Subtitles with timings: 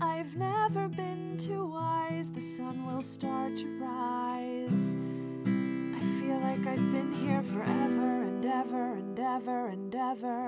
[0.00, 2.30] I've never been too wise.
[2.30, 4.96] The sun will start to rise.
[6.68, 10.45] I've been here forever and ever and ever and ever.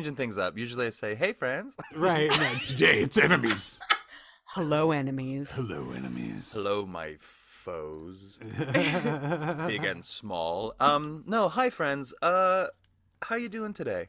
[0.00, 0.56] Changing things up.
[0.56, 2.30] Usually I say, "Hey, friends." Right.
[2.30, 3.78] no, today it's enemies.
[4.46, 5.48] Hello, enemies.
[5.52, 6.52] Hello, enemies.
[6.52, 8.38] Hello, my foes,
[8.72, 10.72] big and small.
[10.80, 12.14] Um, no, hi, friends.
[12.22, 12.66] Uh,
[13.22, 14.08] how you doing today?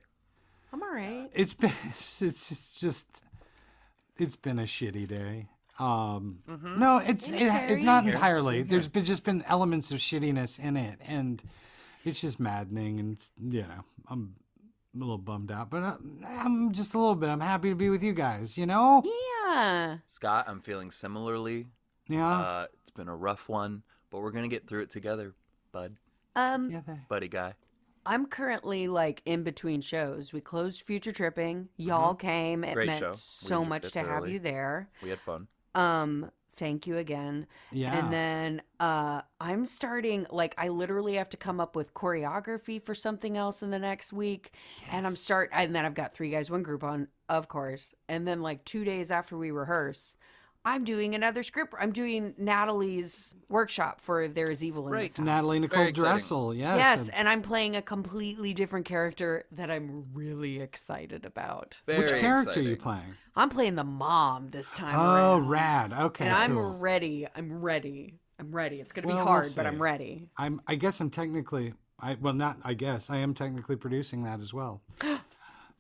[0.72, 1.30] I'm all right.
[1.34, 3.22] It's been it's, it's just
[4.18, 5.48] it's been a shitty day.
[5.78, 6.40] Um,
[6.78, 8.16] no, it's it, Hey, it, not Sari.
[8.16, 8.64] entirely.
[8.64, 11.42] There's been just been elements of shittiness in it, and
[12.06, 13.00] it's just maddening.
[13.00, 14.34] And you know, I'm
[14.94, 15.98] a little bummed out, but uh,
[16.28, 17.30] I'm just a little bit.
[17.30, 18.58] I'm happy to be with you guys.
[18.58, 19.02] You know,
[19.46, 19.98] Yeah.
[20.08, 21.68] Scott, I'm feeling similarly.
[22.08, 25.34] yeah, Uh, it's been a rough one, but we're gonna get through it together,
[25.72, 25.96] bud,
[26.36, 26.82] Um, yeah.
[27.08, 27.54] Buddy guy.
[28.06, 30.34] I'm currently like in between shows.
[30.34, 31.70] We closed Future Tripping.
[31.78, 32.64] Y'all came.
[32.64, 32.74] It Mm-hmm.
[32.74, 33.14] Great meant show.
[33.14, 34.90] So much it to have you there.
[35.04, 35.48] We had fun.
[35.76, 37.48] Um, thank you again.
[37.72, 37.98] yeah.
[37.98, 42.96] And then uh I'm starting like I literally have to come up with choreography for
[42.96, 44.52] something else in the next week.
[44.92, 47.94] And I'm start and then I've got three guys, one group on, of course.
[48.08, 50.18] And then like two days after we rehearse,
[50.64, 51.74] I'm doing another script.
[51.80, 55.10] I'm doing Natalie's workshop for There Is Evil in Right.
[55.10, 55.26] This House.
[55.26, 55.92] Natalie Nicole Very.
[55.92, 56.54] Dressel.
[56.54, 56.78] Yes.
[56.78, 61.82] Yes, and- and I'm playing a completely different character that I'm really excited about.
[61.88, 63.16] Very which character are you playing?
[63.36, 65.50] I'm playing the mom this time Oh, around.
[65.50, 65.94] rad.
[65.94, 66.26] Okay.
[66.26, 67.28] And I'm ready.
[67.36, 68.20] I'm ready.
[68.40, 68.80] I'm ready.
[68.82, 69.66] It's gonna Well, be we'll hard, but.
[69.66, 70.30] I'm ready.
[70.38, 70.62] I'm.
[70.68, 71.74] I guess I'm technically.
[72.00, 72.58] I well, not.
[72.64, 74.82] I guess I am technically producing that as well.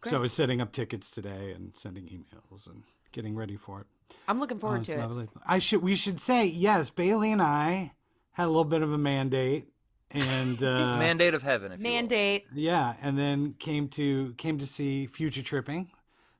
[0.05, 2.81] so I was setting up tickets today and sending emails and
[3.11, 3.87] getting ready for it.
[4.27, 5.29] I'm looking Oh, forward it's to it.
[5.45, 5.81] I should.
[5.81, 6.89] We should say yes.
[6.89, 7.91] Bailey and I
[8.33, 9.67] had a little bit of a mandate,
[10.11, 11.91] and uh, Mandate of heaven, if you will.
[11.91, 12.45] Mandate.
[12.53, 15.89] yeah, and then came to came to see Future Tripping,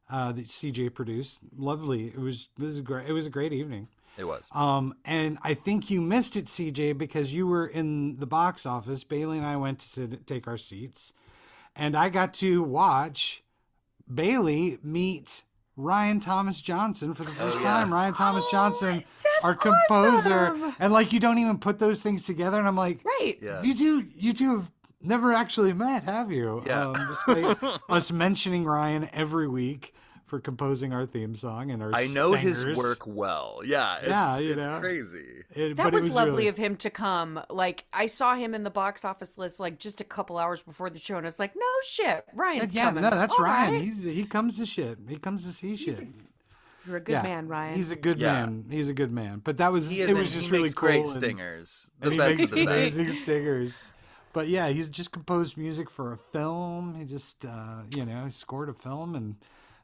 [0.09, 1.40] uh, that CJ produced.
[1.58, 2.08] Lovely.
[2.08, 2.48] It was.
[2.59, 3.08] It was a great.
[3.08, 3.88] It was a great evening.
[4.18, 4.50] It was.
[4.52, 9.06] Um, and I think you missed it, CJ, because you were in the box office.
[9.06, 11.14] Bailey and I went to sit, take our seats,
[11.78, 13.42] and I got to watch
[14.14, 15.44] Bailey meet
[15.78, 17.70] Ryan Thomas Johnson for the first Oh, yeah.
[17.72, 17.94] time.
[17.94, 19.04] Ryan Thomas Johnson,
[19.44, 20.76] our composer, awesome.
[20.80, 22.59] and like you don't even put those things together.
[22.59, 23.38] And I'm like, Right.
[23.42, 23.62] Yeah.
[23.62, 24.72] you two, you two have
[25.02, 26.62] never actually met, have you?
[26.66, 26.88] Yeah.
[26.90, 27.58] Um, despite
[27.90, 29.94] us mentioning Ryan every week
[30.32, 33.60] for composing our theme song and our I know his work well.
[33.66, 34.80] Yeah, it's, Yeah, you it's know.
[34.80, 35.44] crazy.
[35.54, 37.42] It- That but it was, lovely really- of him to come.
[37.50, 40.90] Like I saw him in the box office list like just a couple hours before
[40.90, 43.74] the show, and I was like, "No shit, Ryan's yeah, coming." no, that's All Ryan.
[43.74, 43.82] right.
[43.84, 45.00] He's he comes to shit.
[45.10, 46.00] He comes to see shit.
[46.88, 47.76] You're a good yeah, man, Ryan.
[47.76, 48.46] He's a good Yeah.
[48.46, 48.66] man.
[48.70, 49.42] He's a good man.
[49.44, 50.88] But that was He it and was just he really makes cool.
[50.88, 51.92] great and- stingers.
[52.00, 52.98] The and he best makes of the best.
[52.98, 53.84] amazing stingers.
[54.32, 56.96] But yeah, he's just composed music for a film.
[56.98, 59.36] He just uh, you know, he scored a film and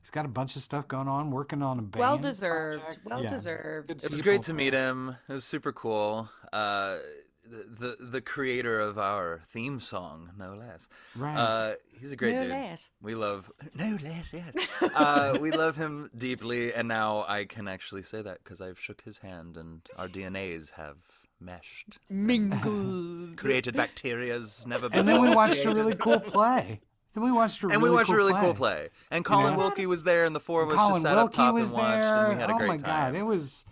[0.08, 2.00] he's got a bunch of stuff going on, working on a band.
[2.00, 2.82] well deserved.
[2.84, 3.06] project.
[3.06, 3.30] Well Yeah.
[3.30, 3.92] deserved.
[3.92, 5.18] It was great to meet him.
[5.28, 6.30] It was super cool.
[6.54, 7.00] Uh,
[7.44, 10.88] the, the the creator of our theme song, no less.
[11.16, 11.36] Right.
[11.38, 12.50] Uh, he's a great No dude.
[12.52, 12.90] less.
[13.02, 14.26] We love no less.
[14.32, 14.54] Yes.
[14.96, 19.02] uh, we love him deeply, and now I can actually say that because I've shook
[19.02, 20.98] his hand, and our DNAs have
[21.40, 23.38] meshed, Mingled.
[23.38, 25.00] created bacterias never before.
[25.00, 26.80] And then we watched a really cool play.
[27.18, 28.42] Then we watched a and really we watched cool a really play.
[28.42, 28.90] cool play.
[29.10, 29.58] And Colin know?
[29.58, 31.80] Wilkie was there, and the four of us Colin just sat up top was and
[31.80, 32.26] watched, there.
[32.26, 33.66] and we had a oh great my god, it was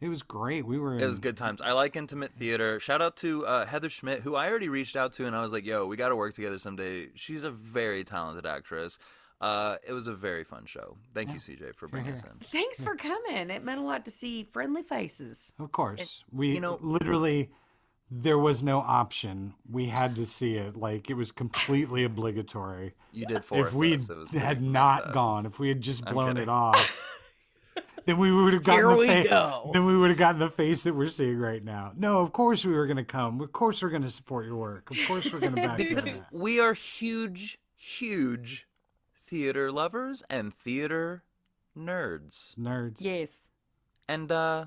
[0.00, 0.66] it was great.
[0.66, 1.60] We were in, It was good times.
[1.60, 2.80] I like intimate theater.
[2.80, 5.52] Shout out to uh, Heather Schmidt, who I already reached out to, and I was
[5.52, 8.98] like, "Yo, we got to work together someday." She's a very talented actress.
[9.40, 10.96] Uh, it was a very fun show.
[11.14, 12.48] Thank you, CJ, for bringing us in.
[12.50, 13.48] Thanks for coming.
[13.50, 15.52] It meant a lot to see friendly faces.
[15.60, 17.48] Of course, we you know- literally
[18.10, 19.54] there was no option.
[19.70, 20.76] We had to see it.
[20.76, 22.94] Like it was completely obligatory.
[23.12, 24.08] You did force if we us.
[24.32, 25.14] Had not messed up.
[25.14, 26.96] gone, if we had just blown it off,
[28.06, 29.70] then we would have gotten Here the we fa- go.
[29.72, 31.92] Then we would have gotten the face that we're seeing right now.
[31.96, 33.40] No, of course we were going to come.
[33.40, 34.90] Of course we're going to support your work.
[34.90, 35.88] Of course we're going to back you.
[35.90, 38.66] because we are huge, huge
[39.26, 41.22] theater lovers and theater
[41.76, 42.56] nerds.
[42.56, 42.96] nerds.
[42.98, 43.28] Yes.
[44.08, 44.66] And uh,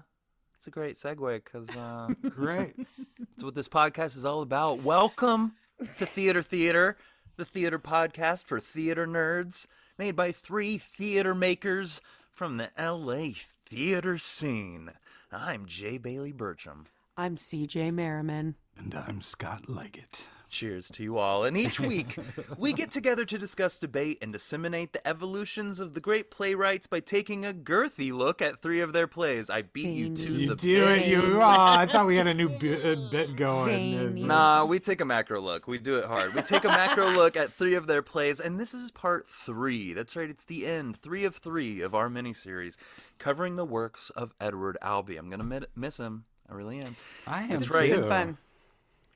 [0.62, 2.76] it's a great segue because uh, Great.
[3.20, 4.84] That's what this podcast is all about.
[4.84, 5.54] Welcome
[5.98, 6.98] to Theater Theater,
[7.36, 9.66] the theater podcast for theater nerds,
[9.98, 12.00] made by three theater makers
[12.30, 13.30] from the LA
[13.66, 14.92] theater scene.
[15.32, 16.86] I'm Jay Bailey Bertram.
[17.18, 18.54] I'm CJ Merriman.
[18.78, 20.28] And I'm Scott Leggett.
[20.52, 21.46] Cheers to you all.
[21.46, 22.18] And each week,
[22.58, 27.00] we get together to discuss, debate, and disseminate the evolutions of the great playwrights by
[27.00, 29.50] taking a girthy look at three of their plays.
[29.50, 31.38] I beat you to You the do it, you.
[31.38, 33.96] Oh, I thought we had a new bit, bit going.
[33.96, 34.24] Veiny.
[34.24, 35.68] Nah, we take a macro look.
[35.68, 36.34] We do it hard.
[36.34, 39.94] We take a macro look at three of their plays, and this is part three.
[39.94, 40.98] That's right, it's the end.
[40.98, 42.76] Three of three of our miniseries
[43.20, 45.16] covering the works of Edward Albee.
[45.16, 46.26] I'm going to miss him.
[46.50, 46.98] I really am.
[47.26, 47.90] I am That's right.
[47.90, 48.02] too.
[48.02, 48.38] Good fun.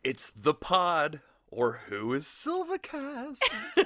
[0.06, 1.20] It's The Pod,
[1.50, 3.40] or Who is Silvacast?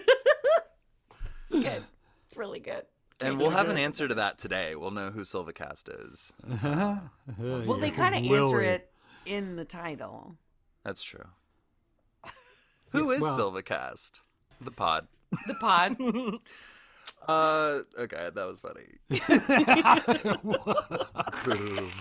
[1.52, 1.84] It's good.
[2.28, 2.84] It's really good.
[3.20, 4.76] and we'll have an answer to that today.
[4.76, 6.32] We'll know who Silvacast is.
[7.40, 8.92] Well, they kind of answer it
[9.26, 10.36] in the title.
[10.84, 11.26] That's true.
[12.92, 14.22] Who is well- Silvacast?
[14.62, 15.08] The Pod.
[15.48, 15.98] The pod.
[17.28, 19.00] Uh, okay, that was funny.
[21.46, 21.92] Boom.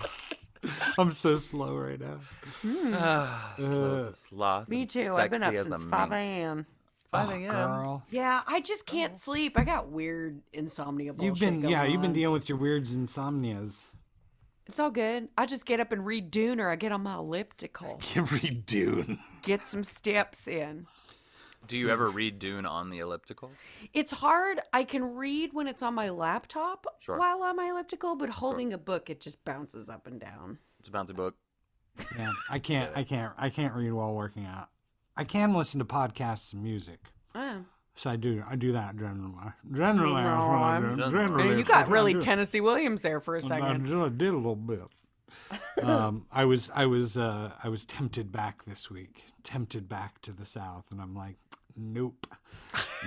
[0.97, 2.19] I'm so slow right now.
[2.93, 4.67] Ah, slow Uh, a sloth.
[4.69, 5.15] Me too.
[5.17, 6.65] I've been up sexy as a since 5 a.m.
[7.11, 7.51] 5 Oh, a.m.
[7.51, 8.03] girl.
[8.11, 9.57] Yeah, I just can't sleep.
[9.57, 11.25] I got weird insomnia bullshit.
[11.25, 13.85] You've been, going yeah, you've been dealing with your weird insomnias.
[14.67, 15.29] It's all good.
[15.35, 17.99] I just get up and read Dune or I get on my elliptical.
[18.15, 19.17] Every dude.
[19.41, 20.85] Get some steps in.
[21.67, 23.51] Do you ever read Dune on the elliptical?
[23.93, 24.59] It's hard.
[24.73, 27.17] I can read when it's on my laptop Sure.
[27.17, 30.57] while on my elliptical, but holding a book, it just bounces up and down.
[30.79, 31.35] It's a bouncy book.
[32.17, 34.69] Yeah, I can't, I can't, I can't read while working out.
[35.17, 36.99] I can listen to podcasts and music.
[37.35, 37.57] Oh.
[37.95, 39.33] So I do, I do that generally.
[39.73, 40.95] Generally, that's what I do.
[40.95, 41.11] Generally.
[41.11, 42.21] Generally, You that's got what I really do.
[42.21, 43.85] Tennessee Williams there for a I second.
[43.85, 44.81] just did a little bit.
[45.83, 49.23] Um, I was, I was, uh, I was tempted back this week.
[49.43, 51.35] Tempted back to the south, and I'm like,
[51.75, 52.27] nope,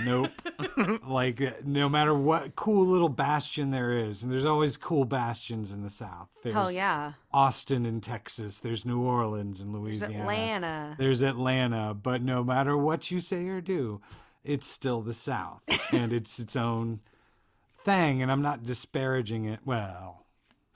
[0.04, 0.30] nope.
[1.06, 5.82] like, no matter what cool little bastion there is, and there's always cool bastions in
[5.82, 6.28] the south.
[6.42, 7.12] There's Hell yeah.
[7.32, 8.58] Austin in Texas.
[8.58, 10.22] There's New Orleans in There's Louisiana.
[10.22, 10.96] Atlanta.
[10.98, 14.00] There's Atlanta, but no matter what you say or do,
[14.44, 17.00] it's still the South, and it's its own
[17.84, 18.22] thing.
[18.22, 19.60] And I'm not disparaging it.
[19.64, 20.24] Well,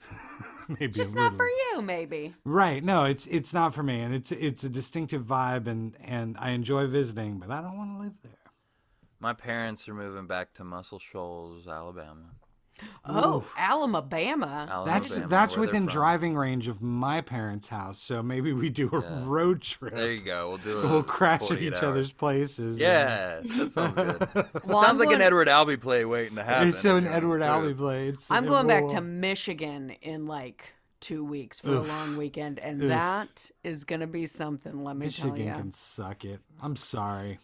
[0.79, 2.33] maybe Just a not for you, maybe.
[2.43, 2.83] Right?
[2.83, 6.51] No, it's it's not for me, and it's it's a distinctive vibe, and and I
[6.51, 8.31] enjoy visiting, but I don't want to live there.
[9.19, 12.31] My parents are moving back to Muscle Shoals, Alabama.
[13.05, 14.83] Oh, Alabama.
[14.85, 18.89] That's Alabama, that's where within driving range of my parents' house, so maybe we do
[18.93, 19.23] a Yeah.
[19.25, 19.95] road trip.
[19.95, 20.49] There you go.
[20.49, 20.77] We'll do.
[20.79, 21.85] A we'll crash at each hour.
[21.89, 22.77] other's places.
[22.77, 24.27] Yeah, that sounds good.
[24.65, 26.67] Well, sounds I'm like an Edward Albee play waiting to happen.
[26.69, 28.07] It's so an Edward the Albee play.
[28.09, 30.63] It's, I'm going back will- to Michigan in like
[30.99, 31.85] two weeks for Oof.
[31.85, 32.89] a long weekend, and Oof.
[32.89, 34.83] that is going to be something.
[34.83, 35.45] Let me Michigan tell you.
[35.45, 36.39] Michigan can suck it.
[36.61, 37.39] I'm sorry.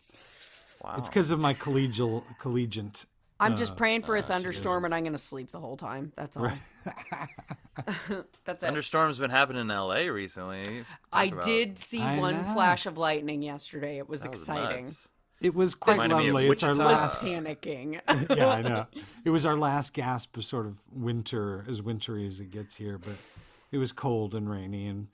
[0.84, 0.96] Wow.
[0.98, 3.06] It's because of my collegial collegiate.
[3.40, 5.60] I'm just uh, praying for a uh, she thunderstorm, and I'm going to sleep the
[5.60, 6.12] whole time.
[6.16, 6.44] That's all.
[6.44, 6.60] Right.
[8.46, 8.68] That's it.
[8.68, 10.10] Thunderstorms been happening in L.A.
[10.10, 10.64] recently.
[10.64, 12.54] Talk I about- did see I one know.
[12.54, 13.98] flash of lightning yesterday.
[13.98, 14.84] It was that was exciting.
[14.86, 15.10] nuts.
[15.42, 16.50] It was quite Reminded me of lovely.
[16.52, 16.88] It's our Wichita.
[16.88, 17.22] I was last.
[17.24, 18.02] panicking.
[18.38, 18.86] yeah, I know.
[19.26, 22.98] It was our last gasp of sort of winter, as wintry as it gets here.
[22.98, 23.16] But
[23.72, 25.08] it was cold and rainy, and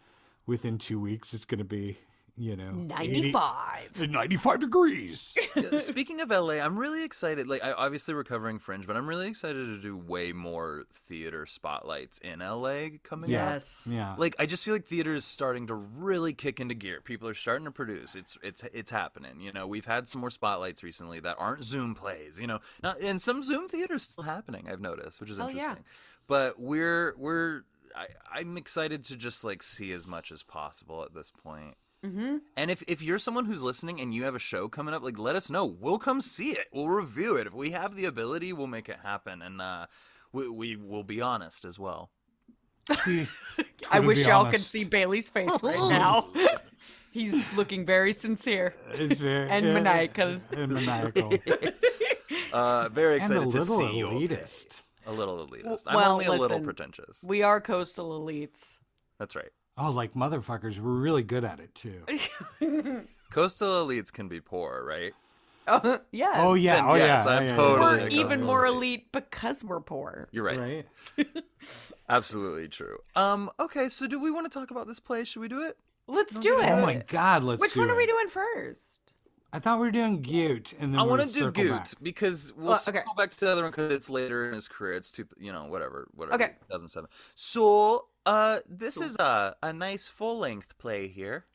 [0.46, 1.98] within two weeks, it's going to be,
[2.40, 3.90] you know, 95.
[3.96, 5.36] 80 95 degrees.
[5.56, 7.48] Yeah, Speaking of LA, I'm really excited.
[7.50, 11.46] Like, I obviously we're covering Fringe, but I'm really excited to do way more theater
[11.46, 13.52] spotlights in LA coming up.
[13.54, 13.88] Yes.
[13.92, 14.16] Yeah.
[14.18, 17.02] Like, I just feel like theater is starting to really kick into gear.
[17.02, 18.16] People are starting to produce.
[18.16, 19.40] It's it's it's happening.
[19.42, 22.40] You know, we've had some more spotlights recently that aren't Zoom plays.
[22.40, 24.68] You know, not and some Zoom theater is still happening.
[24.72, 25.70] I've noticed, which is interesting Oh, yeah.
[25.72, 25.86] interesting.
[26.28, 27.64] But we're we're
[27.96, 31.76] I, I'm excited to just like see as much as possible at this point.
[32.06, 32.38] Mm-hmm.
[32.56, 35.20] And if, if you're someone who's listening and you have a show coming up, like
[35.20, 35.66] let us know.
[35.66, 36.68] We'll come see it.
[36.72, 37.48] We'll review it.
[37.48, 39.42] If we have the ability, we'll make it happen.
[39.42, 39.88] And uh,
[40.32, 42.10] we, we will be honest as well.
[43.92, 46.28] I wish y'all could see Bailey's face right now.
[47.12, 48.76] He's looking very sincere.
[48.94, 50.40] It's very And yeah, maniacal.
[50.56, 51.34] And maniacal.
[52.54, 54.08] Uh, very and excited to little see you.
[54.08, 54.28] okay.
[54.28, 54.84] elitist.
[55.06, 55.84] A little elitist.
[55.88, 57.20] I'm Well, only a little pretentious.
[57.24, 58.80] We are coastal elites.
[59.18, 59.50] That's right.
[59.80, 62.04] Oh, like motherfuckers, we're really good at it too.
[63.32, 65.14] Coastal elites can be poor, right?
[65.72, 66.34] Oh, yeah.
[66.38, 67.32] Oh yeah, Then oh yes, yeah.
[67.32, 68.78] I'm oh, yeah, totally We're even more elite.
[69.12, 70.28] elite because we're poor.
[70.32, 70.84] You're right.
[71.16, 71.28] Right.
[72.10, 72.98] Absolutely true.
[73.16, 73.52] Um.
[73.60, 73.88] Okay.
[73.88, 75.26] So, do we want to talk about this play?
[75.26, 75.78] Should we do it?
[76.08, 76.72] Let's do it.
[76.72, 77.62] Oh my god, let's.
[77.62, 77.92] Which do one it.
[77.92, 78.82] are we doing first?
[79.52, 82.54] I thought we were doing Gute and then I want want to do Goot because
[82.56, 83.12] we'll Well, circle okay.
[83.18, 84.94] back to the other one because it's later in his career.
[84.94, 86.36] It's two, you know, whatever, whatever.
[86.36, 86.54] Okay.
[86.68, 87.10] 2007.
[87.34, 91.46] So, uh, this is a a nice full length play here.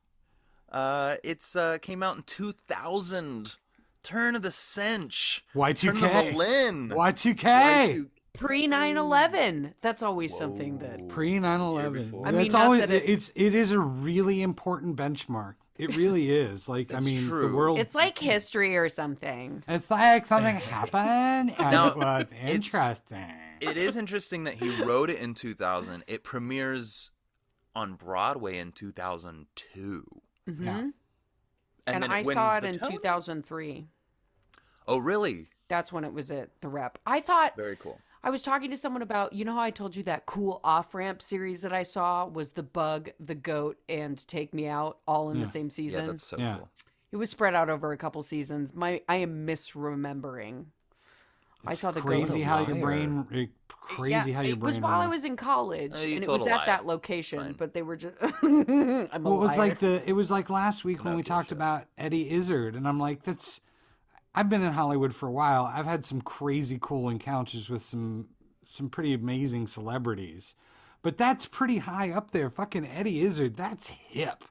[0.71, 3.57] Uh, it's uh came out in 2000.
[4.02, 5.43] Turn of the century.
[5.54, 6.33] Turn of the Y2K.
[6.35, 6.90] millenn.
[6.93, 7.37] Y2K.
[7.37, 8.07] Y2K.
[8.35, 9.75] Pre 9 11.
[9.81, 11.09] That's always something that.
[11.09, 12.26] Pre 9/11.
[12.26, 15.54] I mean, not always that it- it's it is a really important benchmark.
[15.78, 16.69] It really is.
[16.69, 17.49] Like I mean, true.
[17.49, 17.78] the world.
[17.78, 19.62] It's like history or something.
[19.69, 23.25] It's like something happened and Now, it was it's- interesting.
[23.61, 26.04] It is interesting that he wrote it in 2000.
[26.06, 27.11] It premieres
[27.75, 30.04] on Broadway in 2002.
[30.46, 30.78] hmm Yeah.
[30.78, 30.92] And,
[31.87, 32.96] And, then I it wins saw it the in Tony.
[32.96, 33.87] 2003.
[34.87, 35.49] Oh, really?
[35.68, 36.99] That's when it was at the rep.
[37.06, 38.00] I thought Very cool.
[38.23, 40.94] I was talking to someone about, you know how I told you that cool off
[40.94, 45.30] ramp series that I saw was The Bug, The Goat, and Take Me Out all
[45.30, 45.44] in Yeah.
[45.44, 46.00] the same season?
[46.06, 46.56] Yeah, that's so Yeah.
[46.56, 46.70] cool.
[47.12, 48.75] It was spread out over a couple seasons.
[48.75, 50.66] My I am misremembering.
[51.66, 52.44] I saw the crazy goat.
[52.44, 55.92] how your brain it- crazy how your it brain was while I was in college,
[55.94, 56.66] Uh, and it was at lie.
[56.66, 57.38] that location.
[57.40, 57.52] Fine.
[57.54, 58.14] But they were just.
[58.42, 59.68] I'm a Well, it was liar.
[59.68, 61.59] like the it was like last week when we talked shit.
[61.59, 63.61] about Eddie Izzard, and I'm like, that's.
[64.35, 65.64] I've been in Hollywood for a while.
[65.64, 68.26] I've had some crazy cool encounters with some
[68.64, 70.54] some pretty amazing celebrities,
[71.02, 72.49] but that's pretty high up there.
[72.50, 74.42] Fucking Eddie Izzard, that's hip.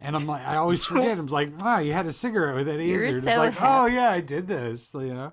[0.00, 1.16] And I'm like, I always forget.
[1.18, 3.24] I'm like, wow, you had a cigarette with Eddie You're Izzard.
[3.24, 3.62] It's like, hip.
[3.64, 4.90] oh yeah, I did this.
[4.92, 5.32] You know,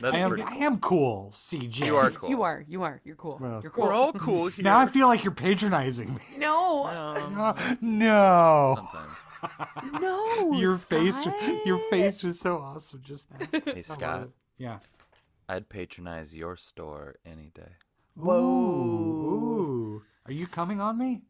[0.00, 0.62] That's I am, pretty I cool.
[0.62, 1.34] am cool.
[1.36, 1.86] CJ.
[1.86, 2.30] You are cool.
[2.30, 2.64] You are.
[2.68, 3.00] You are.
[3.04, 3.38] You're cool.
[3.40, 3.84] Well, You're cool.
[3.84, 4.62] We're all cool here.
[4.64, 6.20] Now I feel like you're patronizing me.
[6.38, 6.86] no.
[6.86, 8.74] Um, no.
[8.76, 9.08] sometime.
[10.00, 10.52] No.
[10.52, 11.26] your face
[11.66, 13.60] your face was so awesome just now.
[13.64, 14.28] Hey, Scott.
[14.56, 14.78] Yeah.
[15.48, 17.72] I'd patronize your store any day.
[18.14, 18.38] Whoa.
[18.38, 20.02] Ooh, ooh.
[20.26, 21.22] Are you coming on me?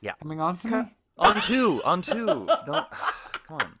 [0.00, 0.12] Yeah.
[0.22, 0.96] Coming on to me?
[1.18, 2.26] On two, on two.
[2.66, 2.86] Don't
[3.48, 3.72] come on.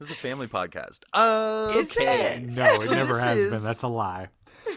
[0.00, 1.00] This is a family podcast.
[1.14, 2.36] Okay.
[2.36, 2.48] it?
[2.48, 3.62] No, it So never has is- been.
[3.62, 4.28] That's a lie.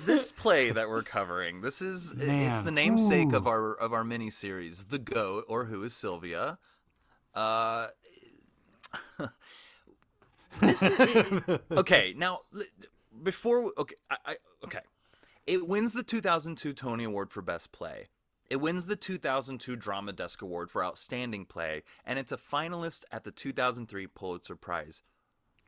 [0.06, 4.30] this play that we're covering, this is it's the namesake of our of our mini
[4.30, 6.58] series, The Goat, or Who is Sylvia.
[7.34, 7.88] Uh,
[10.60, 12.13] this is, okay.
[12.18, 12.39] Now,
[13.24, 14.80] before okay, I, I okay,
[15.48, 18.08] it wins the 2002 Tony Award for Best Play.
[18.50, 23.24] It wins the 2002 Drama Desk Award for Outstanding Play, and it's a finalist at
[23.24, 25.01] the 2003 Pulitzer Prize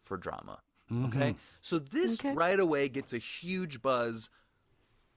[0.05, 0.59] for Drama.
[0.91, 1.05] Mm-hmm.
[1.07, 2.33] Okay, so this Okay.
[2.33, 4.29] right away gets a huge buzz,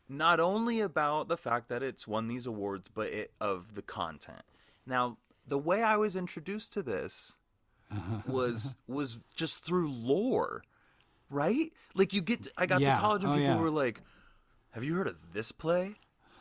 [0.09, 4.43] not only about the fact that it's won these awards, but it, of the content.
[4.87, 7.37] Now, the way I was introduced to this
[8.27, 10.63] was was just through lore,
[11.31, 11.71] right?
[11.95, 12.95] Like you get, to, I got Yeah.
[12.95, 13.61] to college and Oh, people yeah.
[13.61, 14.01] were like,
[14.71, 15.97] "Have you heard of this play?"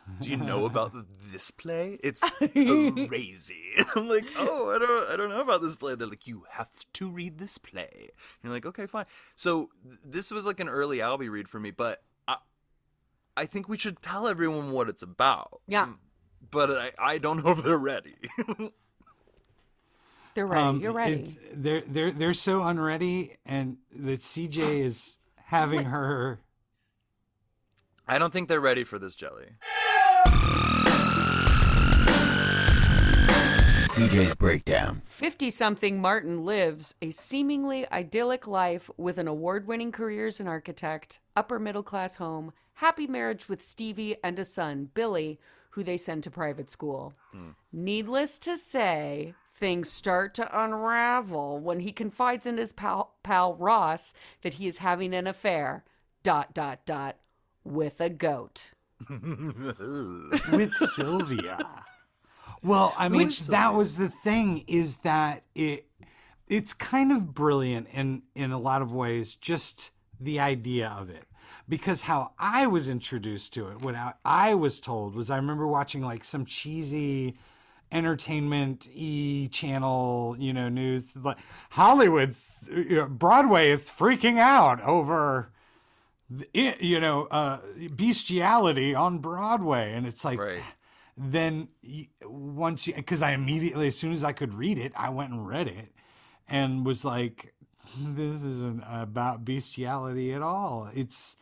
[0.20, 0.92] Do you know about
[1.32, 1.98] this play?
[2.02, 3.62] It's crazy.
[3.96, 5.94] I'm like, oh, I don't, I don't know about this play.
[5.94, 7.88] They're like, you have to read this play.
[8.00, 8.10] And
[8.42, 9.04] you're like, okay, fine.
[9.36, 12.36] So th- this was like an early Albee read for me, but I,
[13.36, 15.60] I think we should tell everyone what it's about.
[15.68, 15.86] Yeah.
[15.86, 15.96] Mm,
[16.50, 18.16] But I, I don't know if they're ready.
[20.34, 20.62] They're ready.
[20.62, 21.12] Um, You're ready.
[21.52, 26.40] it- they're they're they're so unready, and that CJ is having her.
[28.06, 29.46] I don't think they're ready for this jelly.
[33.98, 35.02] CJ's Breakdown.
[35.06, 40.46] 50 something Martin lives a seemingly idyllic life with an award winning career as an
[40.46, 45.40] architect, upper middle class home, happy marriage with Stevie, and a son, Billy,
[45.70, 47.12] who they send to private school.
[47.32, 47.48] Hmm.
[47.72, 54.14] Needless to say, things start to unravel when he confides in his pal, pal Ross
[54.42, 55.82] that he is having an affair.
[56.22, 57.16] Dot dot dot
[57.64, 58.70] with a goat.
[59.10, 61.58] with Sylvia.
[62.62, 65.86] Well, I mean, With that was the thing is that it
[66.48, 71.24] it's kind of brilliant in in a lot of ways just the idea of it.
[71.68, 76.02] Because how I was introduced to it, what I, was told was I remember watching
[76.02, 77.36] like some cheesy
[77.92, 81.36] entertainment e channel, you know, news like
[81.70, 85.50] Hollywood's you know, Broadway is freaking out over
[86.30, 87.58] the- you know, uh,
[87.94, 90.62] bestiality on Broadway, and it's like, Right.
[91.18, 91.68] Then
[92.24, 95.46] once you, because I immediately, as soon as I could read it, I went and
[95.46, 95.92] read it,
[96.48, 97.54] and was like,
[97.98, 100.88] this isn't about bestiality at all.
[100.94, 101.36] It's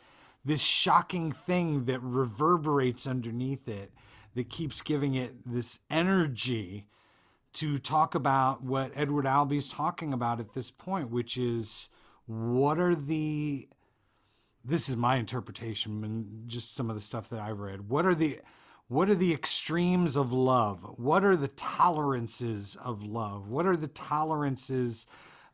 [0.45, 3.93] this shocking thing that reverberates underneath it,
[4.35, 6.87] that keeps giving it this energy
[7.55, 11.89] to talk about what Edward Albee's talking about at this point, which is
[12.27, 13.69] what are the
[14.65, 17.89] this is my interpretation and just some of the stuff that I've read.
[17.89, 18.41] What are the
[18.89, 20.81] what are the extremes of love?
[20.97, 23.49] What are the tolerances of love?
[23.49, 25.07] What are the tolerances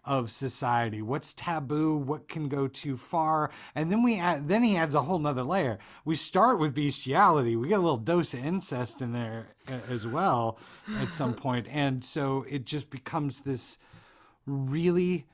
[0.04, 1.00] of society?
[1.00, 1.96] What's taboo?
[1.96, 3.50] What can go too far?
[3.74, 5.78] And then we add, then he adds a whole nother layer.
[6.04, 7.56] We start with bestiality.
[7.56, 10.58] We get a little dose of incest in there uh, as well
[10.98, 11.66] at some point.
[11.66, 13.78] point, and so it just becomes this
[14.46, 15.26] really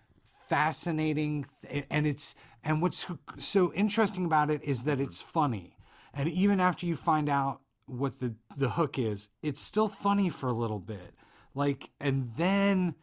[0.48, 1.46] fascinating
[1.90, 3.06] and it's and what's
[3.38, 5.76] so interesting about it is that it's funny
[6.14, 10.48] and even after you find out what the the hook is it's still funny for
[10.48, 11.14] a little bit
[11.54, 12.94] like and then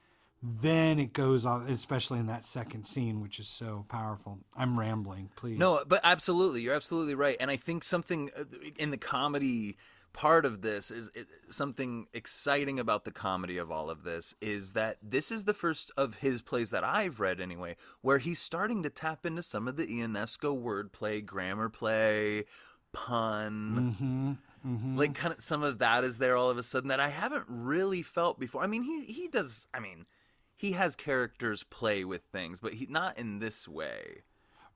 [0.43, 5.29] then it goes on especially in that second scene which is so powerful i'm rambling
[5.35, 7.35] please No, but absolutely, you're absolutely right.
[7.39, 8.43] And I think something uh,
[8.77, 9.77] in the comedy
[10.13, 14.73] part of this is it, something exciting about the comedy of all of this is
[14.73, 18.83] that this is the first of his plays that I've read anyway, where he's starting
[18.83, 22.45] to tap into some of the Ionesco wordplay, grammar play,
[22.93, 23.95] pun.
[23.97, 24.31] hmm
[24.65, 27.09] hmm Like kind of some of that is there all of a sudden that I
[27.09, 28.63] haven't really felt before.
[28.63, 29.67] I mean, he he does.
[29.73, 30.05] I mean,
[30.55, 34.23] he has characters play with things, but he not in this way.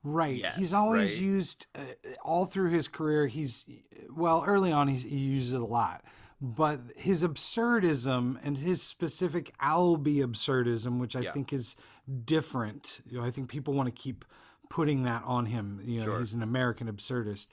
[0.02, 0.36] Right.
[0.36, 1.20] yet, he's always right?
[1.20, 1.80] used uh,
[2.24, 3.26] all through his career.
[3.26, 3.66] He's
[4.08, 6.02] well, early on he's, he uses it a lot,
[6.40, 11.32] but his absurdism and his specific Albee absurdism, which I Yeah.
[11.34, 11.76] think is
[12.24, 13.02] different.
[13.06, 14.24] You know, I think people want to keep
[14.70, 15.82] putting that on him.
[15.84, 16.18] You know, Sure.
[16.18, 17.48] he's an American absurdist,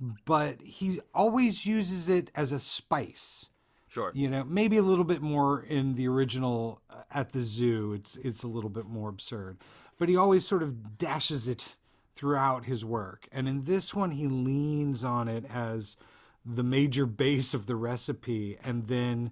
[0.00, 3.46] but he always uses it as a spice.
[3.88, 4.12] Sure.
[4.14, 7.94] you know maybe a little bit more in the original uh, at the zoo.
[7.94, 9.56] It's it's a little bit more absurd.
[9.98, 11.76] But he always sort of dashes it
[12.14, 13.26] throughout his work.
[13.32, 15.96] And in this one he leans on it as
[16.44, 18.58] the major base of the recipe.
[18.62, 19.30] And then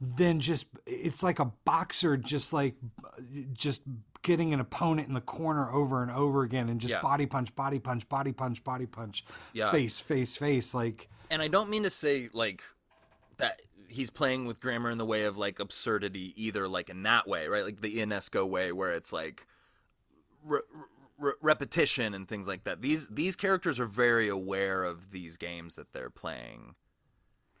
[0.00, 2.76] then just it's like a boxer just like
[3.52, 3.82] just
[4.26, 7.00] getting an opponent in the corner over and over again and just Yeah.
[7.00, 9.70] body punch body punch body punch body punch Yeah.
[9.70, 12.64] face face face like and I don't mean to say like
[13.36, 17.28] that he's playing with grammar in the way of like absurdity either like in that
[17.28, 19.46] way right like the Ionesco way where it's like
[20.44, 20.60] re-
[21.20, 25.76] re- repetition and things like that these these characters are very aware of these games
[25.76, 26.74] that they're playing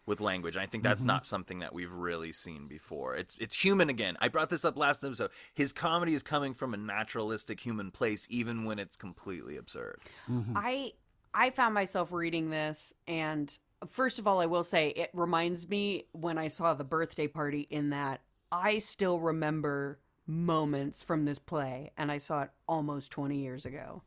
[0.06, 1.08] with language and I think that's mm-hmm.
[1.08, 3.16] not something that we've really seen before.
[3.16, 4.16] It's it's human again.
[4.20, 5.30] I brought this up last episode.
[5.54, 10.00] His comedy is coming from a naturalistic human place even when it's completely absurd.
[10.30, 10.56] Mm-hmm.
[10.56, 10.92] I
[11.34, 13.56] I found myself reading this and
[13.90, 17.66] first of all I will say it reminds me when I saw the birthday party
[17.70, 18.20] in that
[18.52, 24.02] I still remember moments from this play and I saw it almost 20 years ago.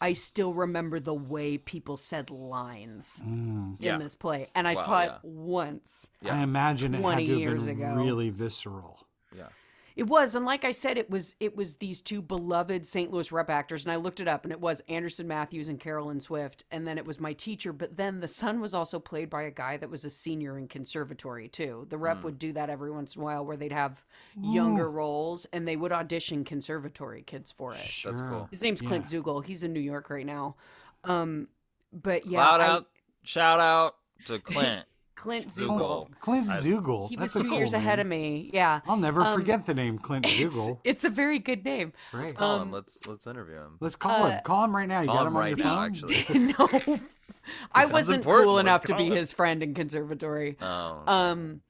[0.00, 3.76] I still remember the way people said lines mm.
[3.78, 3.94] Yeah.
[3.94, 5.14] in this play and I Wow, saw yeah.
[5.16, 6.10] it once.
[6.22, 6.34] Yeah.
[6.36, 7.94] I imagine it had 20 to have years been ago.
[7.94, 9.06] really visceral.
[9.36, 9.48] yeah
[10.00, 13.10] It was, and like I said, it was it was these two beloved St.
[13.10, 16.20] Louis rep actors, and I looked it up, and it was Anderson Matthews and Carolyn
[16.20, 17.70] Swift, and then it was my teacher.
[17.74, 20.68] But then the son was also played by a guy that was a senior in
[20.68, 21.86] conservatory too.
[21.90, 24.02] The rep would do that every once in a while, where they'd have
[24.40, 28.00] younger roles, and they would audition conservatory kids for it.
[28.02, 28.48] That's cool.
[28.50, 29.20] His name's Clint Yeah.
[29.20, 29.44] Zugel.
[29.44, 30.56] He's in New York right now.
[31.04, 31.46] Um,
[31.92, 32.86] but yeah, Shout I- out,
[33.22, 34.86] shout out to Clint.
[35.20, 35.78] Clint Zugel.
[35.78, 36.08] Zugel.
[36.20, 37.08] Clint I- Zugel.
[37.10, 38.48] He That's was a two cool years ahead of me.
[38.54, 40.78] Yeah, I'll never Um, forget the name Clint it's, Zugel.
[40.82, 41.92] it's a very good name.
[42.10, 42.34] Great.
[42.34, 42.72] Call Um, him.
[42.72, 43.76] Let's let's interview him.
[43.80, 44.40] Let's call uh, him.
[44.44, 45.02] Call him right now.
[45.02, 45.84] You got him him on right your now, phone?
[45.84, 46.38] actually.
[46.88, 47.00] no,
[47.72, 48.46] I wasn't important.
[48.46, 49.12] cool Let's enough to be him.
[49.16, 50.56] his friend in conservatory.
[50.62, 51.02] Oh.
[51.06, 51.60] Um,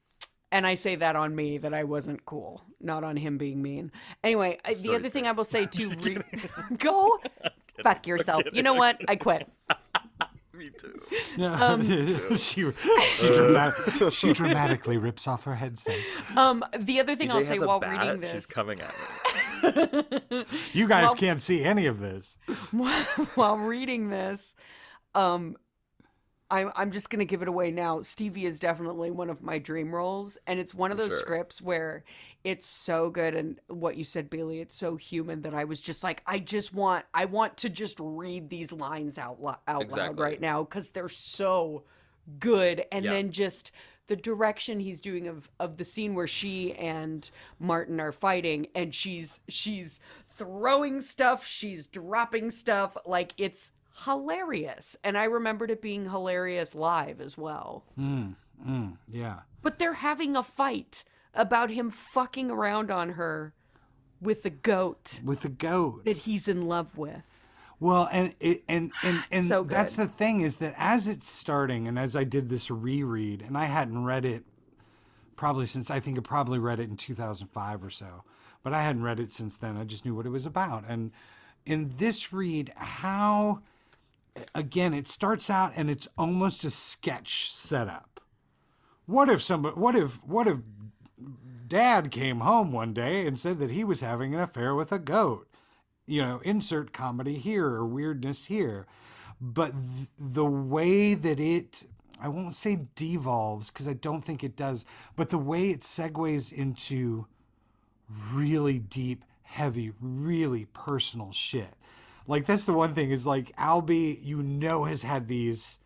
[0.53, 3.91] and I say that on me that I wasn't cool, not on him being mean.
[4.23, 5.27] Anyway, I, the other thing.
[5.27, 6.17] I will say to re-
[6.77, 7.19] go
[7.83, 8.43] fuck yourself.
[8.53, 9.01] You know what?
[9.09, 9.49] I quit.
[10.53, 11.01] Me too.
[11.43, 11.81] Um,
[12.35, 12.71] she
[13.13, 15.97] she, dramatic, she dramatically rips off her headset.
[16.35, 18.01] Um, the other thing TJ I'll say has a while bat.
[18.01, 18.93] reading this, She's coming at
[20.33, 20.45] me.
[20.73, 22.37] You guys Well- can't see any of this.
[23.35, 24.53] while reading this,
[25.15, 25.55] um,
[26.51, 28.01] I'm I'm just gonna give it away now.
[28.01, 31.19] Stevie is definitely one of my dream roles, and it's one of those Sure.
[31.19, 32.03] scripts where
[32.43, 36.03] it's so good, and what you said, Bailey, it's so human that I was just
[36.03, 40.19] like, I just want, I want to just read these lines out lo- out loud
[40.19, 41.83] right now because they're so
[42.39, 43.11] good, and Yeah.
[43.11, 43.71] then just
[44.07, 48.93] the direction he's doing of of the scene where she and Martin are fighting and
[48.93, 53.71] she's she's throwing stuff, she's dropping stuff, like it's
[54.05, 54.95] hilarious.
[55.03, 57.85] And I remembered it being hilarious live as well.
[57.99, 59.39] Mm, mm, yeah.
[59.61, 63.53] But they're having a fight about him fucking around on her
[64.21, 66.05] with the goat With the goat.
[66.05, 67.23] that he's in love with.
[67.79, 71.87] Well, and it, and and and So that's the thing is that as it's starting,
[71.87, 74.43] and as I did this reread, and I hadn't read it
[75.35, 78.23] probably since I think I probably read it in 2005 or so,
[78.63, 79.77] but I hadn't read it since then.
[79.77, 81.11] I just knew what it was about, and
[81.65, 83.61] in this read, how
[84.55, 88.19] again it starts out and it's almost a sketch setup.
[89.05, 89.75] What if somebody?
[89.75, 90.23] What if?
[90.23, 90.57] What if?
[91.67, 94.99] Dad came home one day and said that he was having an affair with a
[94.99, 95.47] goat
[96.11, 98.85] you know, insert comedy here or weirdness here.
[99.39, 101.83] But th- the way that it,
[102.19, 106.51] I won't say devolves because I don't think it does, but the way it segues
[106.51, 107.27] into
[108.33, 111.73] really deep, heavy, really personal shit.
[112.27, 115.79] Like, that's the one thing is like, Albee, you know, has had these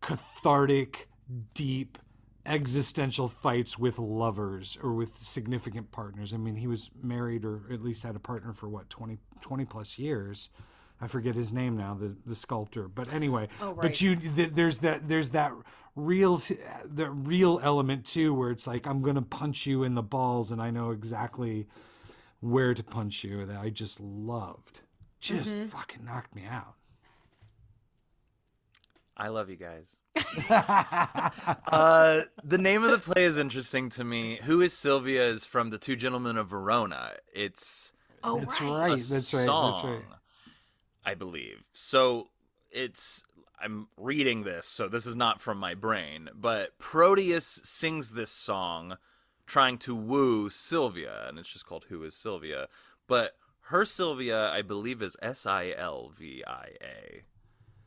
[0.00, 1.08] cathartic,
[1.54, 1.98] deep,
[2.46, 6.32] existential fights with lovers or with significant partners.
[6.32, 9.64] I mean, he was married or at least had a partner for what 20, 20
[9.64, 10.50] plus years.
[11.02, 12.86] I forget his name now, the the sculptor.
[12.86, 13.80] But anyway, Oh, right.
[13.80, 15.50] but you th- there's that there's that
[15.96, 16.42] real
[16.84, 20.50] the real element too where it's like I'm going to punch you in the balls
[20.50, 21.66] and I know exactly
[22.40, 24.80] where to punch you that I just loved.
[25.20, 25.66] Just Mm-hmm.
[25.66, 26.74] fucking knocked me out.
[29.16, 29.96] I love you guys.
[30.50, 34.38] uh, the name of the play is interesting to me.
[34.44, 37.12] Who is Sylvia is from The Two Gentlemen of Verona.
[37.34, 38.70] It's Oh, That's right.
[38.70, 38.90] right.
[38.92, 39.46] a That's right.
[39.46, 40.02] That's right.
[41.04, 41.64] I believe.
[41.72, 42.28] So
[42.70, 43.24] it's
[43.62, 48.96] I'm reading this, so this is not from my brain, but Proteus sings this song
[49.46, 52.68] trying to woo Sylvia, and it's just called Who is Sylvia?
[53.06, 53.32] But
[53.70, 57.22] her Sylvia, I believe, is S I L V I A.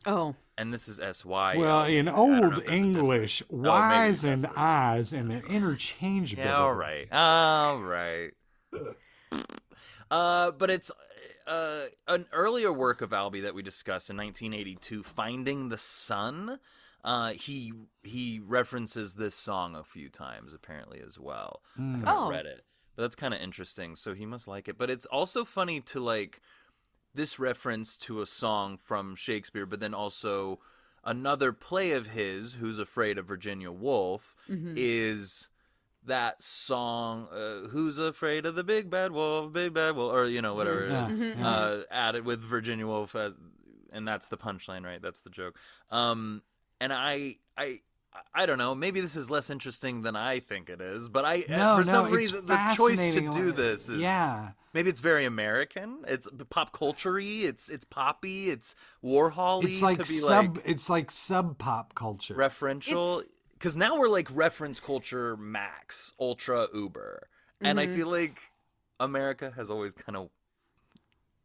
[0.05, 1.55] Oh, And this is S Y.
[1.57, 3.65] Well, in I don't know old if there's a English, difference.
[3.67, 4.57] Oh, Y's and what is.
[4.57, 6.43] I's and they're interchangeable.
[6.43, 7.07] Yeah, all right.
[7.11, 8.31] All right.
[10.11, 10.91] Uh, but it's
[11.47, 16.59] uh, an earlier work of Albee that we discussed in 1982, "Finding the Sun."
[17.03, 21.61] Uh, he he references this song a few times, apparently as well.
[21.77, 22.29] I haven't Oh.
[22.29, 22.63] read it,
[22.95, 23.95] but that's kind of interesting.
[23.95, 24.77] So he must like it.
[24.77, 26.41] But it's also funny to like
[27.15, 30.59] this reference to a song from Shakespeare, but then also
[31.03, 35.49] another play of his, "Who's Afraid of Virginia Woolf," is
[36.05, 40.41] that song uh, "Who's Afraid of the Big Bad Wolf?" Big Bad Wolf, or you
[40.41, 41.37] know whatever Yeah, it is.
[41.37, 41.47] yeah.
[41.49, 43.33] Uh, added with Virginia Woolf, as,
[43.91, 45.01] and that's the punchline, right?
[45.01, 45.57] That's the joke.
[45.91, 46.41] Um,
[46.81, 47.81] and I, I.
[48.33, 48.73] I don't know.
[48.75, 51.83] Maybe this is less interesting than I think it is, but I, No, for no,
[51.83, 54.51] some reason, the choice to do this is Yeah.
[54.73, 55.99] Maybe it's very American.
[56.07, 57.21] It's pop culture-y.
[57.47, 58.49] It's it's poppy.
[58.49, 62.33] It's Warhol-y It's like to be sub like it's like sub pop culture.
[62.33, 63.21] referential.
[63.53, 67.27] Because now we're like reference culture max, ultra, uber,
[67.61, 67.95] and I Mhm.
[67.95, 68.37] feel like
[68.99, 70.29] America has always kind of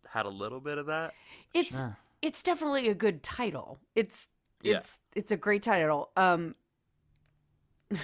[0.09, 1.13] had a little bit of that.
[1.55, 1.97] it's Sure.
[2.23, 3.79] it's definitely a good title.
[3.95, 4.29] It's
[4.63, 4.79] Yeah.
[4.79, 6.11] it's it's a great title.
[6.17, 6.55] Um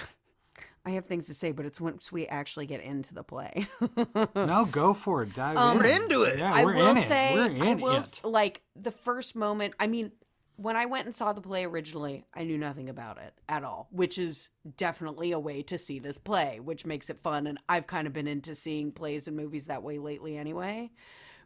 [0.87, 3.67] I have things to say, but it's once we actually get into the play.
[4.35, 5.33] No, go for it.
[5.33, 5.83] Dive Um, in.
[5.83, 6.37] We're into it.
[6.37, 7.09] Yeah, I we're will in it.
[7.09, 8.21] We're in I will it.
[8.23, 9.73] like the first moment.
[9.79, 10.11] I mean,
[10.57, 13.87] when I went and saw the play originally, I knew nothing about it at all,
[13.91, 17.47] which is definitely a way to see this play, which makes it fun.
[17.47, 20.91] And I've kind of been into seeing plays and movies that way lately, anyway.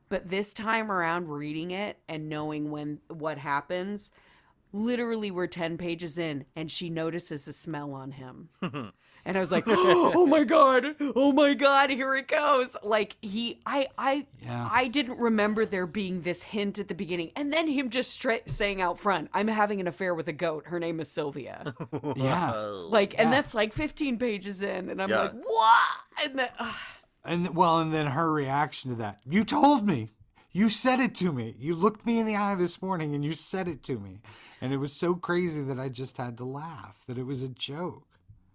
[0.10, 4.12] But this time around, reading it and knowing when what happens,
[4.72, 9.52] literally we're 10 pages in and she notices a smell on him and i was
[9.52, 14.70] like oh my god oh my god here it goes like he i i Yeah.
[14.72, 18.50] i didn't remember there being this hint at the beginning and then him just straight
[18.50, 21.74] saying out front i'm having an affair with a goat her name is sylvia
[22.16, 22.52] Yeah.
[22.56, 23.36] like and Yeah.
[23.36, 25.22] that's like 15 pages in and i'm Yeah.
[25.22, 26.76] like what and then ugh.
[27.26, 29.20] And well, and then her reaction to that.
[29.30, 30.14] You told me.
[30.60, 31.56] You said it to me.
[31.58, 34.20] You looked me in the eye this morning and you said it to me.
[34.60, 37.48] And it was so crazy that I just had to laugh, that it was a
[37.48, 38.06] joke.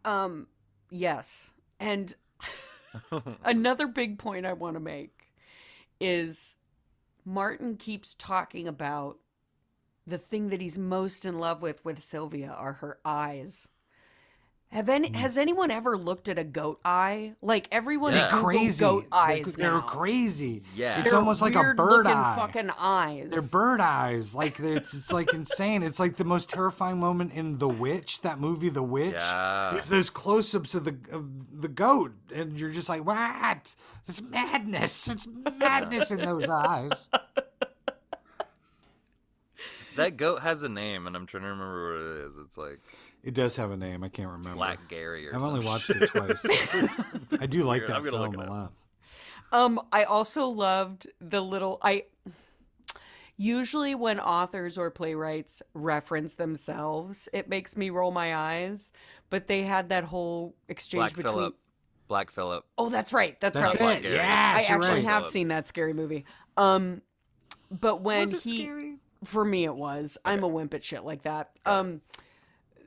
[0.05, 0.47] Um,
[0.91, 1.55] yes.
[1.81, 2.15] And
[3.43, 5.33] another big point I want to make
[5.99, 6.59] is
[7.25, 9.17] Martin keeps talking about
[10.07, 13.67] the thing that he's most in love with with Sylvia are her eyes.
[14.75, 15.15] Have any Mm.
[15.15, 17.37] has anyone ever looked at a goat eye?
[17.41, 18.25] Like everyone Yeah.
[18.29, 18.81] Google Crazy.
[18.81, 19.81] goat They're- eyes They're, now.
[19.83, 20.65] crazy.
[20.75, 20.99] Yeah.
[20.99, 22.35] It's They're almost like a bird eye.
[22.35, 23.29] fucking eyes.
[23.31, 24.35] They're bird eyes.
[24.35, 25.85] Like they're, it's like insane.
[25.85, 29.13] It's like the most terrifying moment in The Witch, that movie, The Witch.
[29.15, 29.77] Yeah.
[29.77, 33.75] It's those close-ups of the of the goat, and you're just like, what?
[34.09, 35.07] It's madness.
[35.09, 37.09] It's madness in those eyes.
[39.97, 42.39] That goat has a name, and I'm trying to remember what it is.
[42.39, 42.81] It's like
[43.25, 44.05] It does have a name.
[44.05, 44.57] I can't remember.
[44.57, 45.57] Black Gary or I've something.
[45.57, 47.11] only watched it twice.
[47.41, 47.91] I do like Weird.
[47.91, 48.73] that I'm gonna look film it a lot.
[49.53, 52.05] Um, I also loved the little I
[53.37, 58.93] usually when authors or playwrights reference themselves, it makes me roll my eyes.
[59.31, 61.57] But they had that whole exchange Black between Phillip.
[62.09, 62.65] Black Phillip.
[62.79, 63.41] Oh, that's right.
[63.41, 63.79] That's, That's right.
[63.81, 64.13] Black it.
[64.13, 65.05] Yeah, I actually right.
[65.05, 65.33] have Phillip.
[65.33, 66.25] seen that scary movie.
[66.57, 67.01] Um
[67.71, 68.97] but when Was it he scary?
[69.25, 70.19] for me it was.
[70.25, 71.51] I'm a wimp at shit like that.
[71.65, 72.01] Um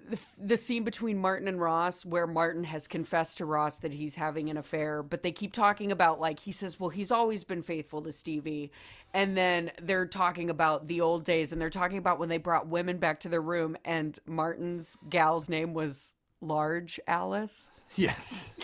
[0.10, 4.16] the, the scene between Martin and Ross where Martin has confessed to Ross that he's
[4.16, 7.62] having an affair, but they keep talking about like he says, "Well, he's always been
[7.62, 8.72] faithful to Stevie."
[9.14, 12.68] And then they're talking about the old days and they're talking about when they brought
[12.68, 17.72] women back to their room and Martin's gal's name was Large Alice.
[17.96, 18.54] Yes.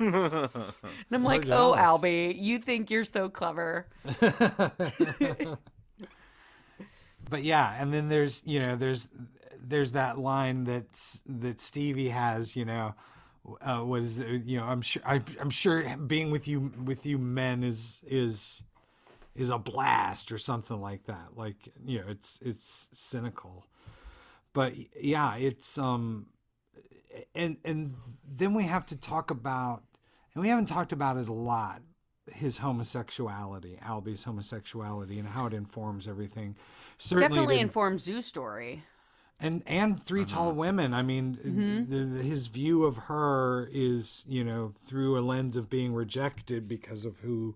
[0.00, 0.50] And
[1.12, 3.86] I'm like, Large "Oh, Alice." Albee, you think you're so clever."
[7.28, 9.06] but yeah, and then there's you know there's
[9.60, 12.94] there's that line that's that Stevie has you know
[13.60, 17.06] uh, what is it, you know I'm sure I, I'm sure being with you with
[17.06, 18.62] you men is is
[19.34, 21.36] is a blast or something like that.
[21.36, 23.66] Like you know it's it's cynical.
[24.52, 26.26] But yeah it's um
[27.34, 27.94] and and
[28.30, 29.82] then we have to talk about
[30.34, 31.82] and we haven't talked about it a lot
[32.30, 36.54] his homosexuality albee's homosexuality and how it informs everything.
[36.98, 38.84] Certainly it Definitely informs Zoo Story.
[39.42, 40.94] And and 3 tall women.
[40.94, 42.16] I mean Mm-hmm.
[42.16, 47.04] the, his view of her is you know through a lens of being rejected because
[47.04, 47.54] of who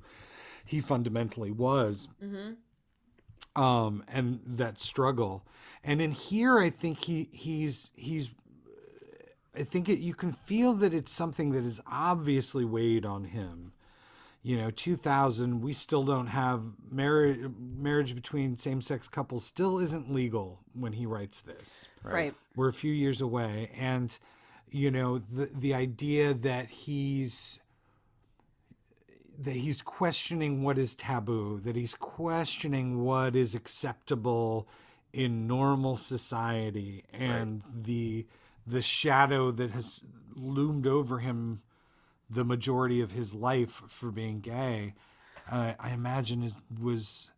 [0.64, 2.08] he fundamentally was.
[2.22, 3.62] Mm-hmm.
[3.62, 5.46] um and that struggle.
[5.84, 8.30] And in here i think he he's he's
[9.54, 13.72] i think it, you can feel that it's something that is obviously weighed on him
[14.46, 20.60] you know 2000 we still don't have marriage marriage between same-sex couples still isn't legal
[20.72, 21.86] when he writes this.
[22.04, 22.32] Right.
[22.54, 24.16] we're a few years away and
[24.70, 27.58] you know the the idea that he's
[29.36, 34.68] that he's questioning what is taboo that he's questioning what is acceptable
[35.12, 38.24] in normal society and the
[38.64, 40.00] the shadow that has
[40.36, 41.62] loomed over him
[42.28, 44.94] the majority of his life for being gay
[45.50, 47.30] uh, i imagine it was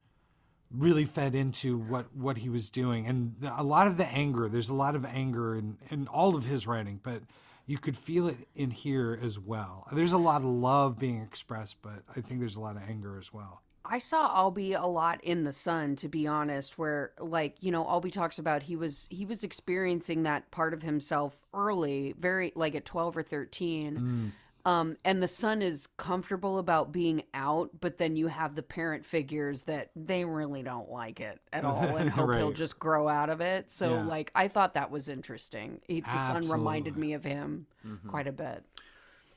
[0.71, 3.07] really fed into what what he was doing.
[3.07, 6.37] And the, a lot of the anger there's a lot of anger in in all
[6.37, 7.23] of his writing but
[7.67, 9.87] you could feel it in here as well.
[9.93, 13.19] There's a lot of love being expressed but i think there's a lot of anger
[13.19, 13.63] as well.
[13.91, 17.87] I saw Albee a lot in the sun, to be honest, where like, you know,
[17.87, 22.75] Albee talks about he was he was experiencing that part of himself early, very like
[22.75, 24.33] at twelve or thirteen.
[24.69, 29.07] Um, and the son is comfortable about being out, but then you have the parent
[29.07, 33.31] figures that they really don't like it at all and hope he'll just grow out
[33.31, 33.71] of it.
[33.71, 34.03] So Yeah.
[34.05, 35.81] like I thought that was interesting.
[35.89, 37.67] He, the son reminded me of him
[38.09, 38.63] quite a bit.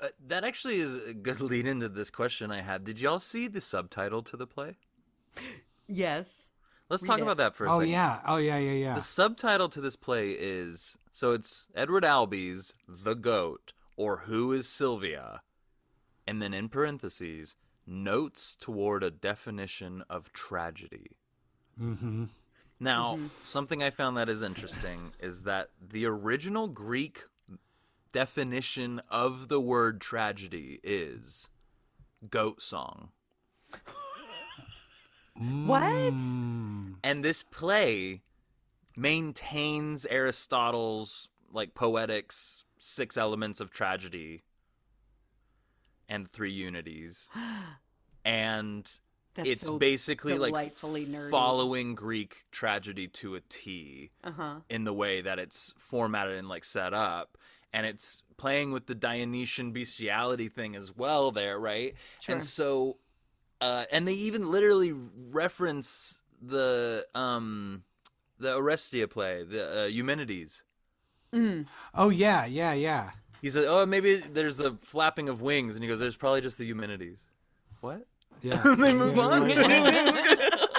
[0.02, 2.84] Uh, that actually is a good lead into this question I had.
[2.84, 4.76] Did y'all see the subtitle to the play?
[5.88, 6.50] Yes.
[6.90, 7.24] Let's Read talk it.
[7.24, 7.92] about that for a oh second.
[7.92, 12.74] yeah oh yeah yeah yeah The subtitle to this play is so it's Edward Albee's
[12.88, 15.44] The Goat or Who is Sylvia?
[16.26, 21.12] And then in parentheses, notes toward a definition of tragedy.
[21.80, 22.26] mm-hmm
[22.80, 27.26] Now, something I found that is interesting is that the original Greek
[28.12, 31.50] definition of the word tragedy is
[32.30, 33.10] goat song.
[35.66, 35.82] What?
[35.82, 36.96] Mm.
[37.04, 38.22] And this play
[38.96, 44.44] maintains Aristotle's like poetics, six elements of tragedy
[46.10, 47.30] and three unities.
[48.24, 48.86] And
[49.34, 51.32] That's it's so basically like nerdy.
[51.32, 54.58] following Greek tragedy to a T Uh-huh.
[54.70, 57.36] in the way that it's formatted and like set up.
[57.74, 61.96] And it's playing with the Dionysian bestiality thing as well there, right?
[62.20, 62.36] Sure.
[62.36, 62.98] And so
[63.60, 64.94] uh, and they even literally
[65.32, 67.84] reference the um
[68.38, 70.64] the Oresteia play, the uh, Eumenides.
[71.34, 71.66] Mm.
[71.96, 73.12] Oh yeah, yeah, yeah.
[73.42, 76.58] He said, "Oh, maybe there's a flapping of wings," and he goes, "There's probably just
[76.58, 77.22] the Eumenides."
[77.80, 78.06] What?
[78.42, 78.56] Yeah.
[78.78, 79.42] they move Yeah, on.
[79.48, 80.70] right, right.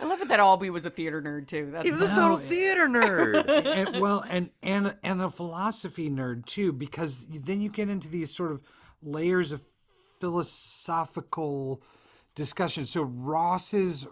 [0.00, 1.70] I love it that Albee was a theater nerd too.
[1.70, 3.48] That's he was a No, total it- theater nerd.
[3.94, 8.34] and, well, and and and a philosophy nerd too, because then you get into these
[8.34, 8.60] sort of
[9.02, 9.62] layers of
[10.20, 11.82] philosophical
[12.34, 12.84] discussion.
[12.84, 14.06] So Ross's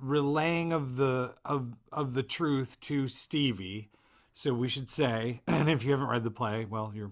[0.00, 3.90] relaying of the of of the truth to Stevie.
[4.38, 7.10] So we should say, and if you haven't read the play, well, you're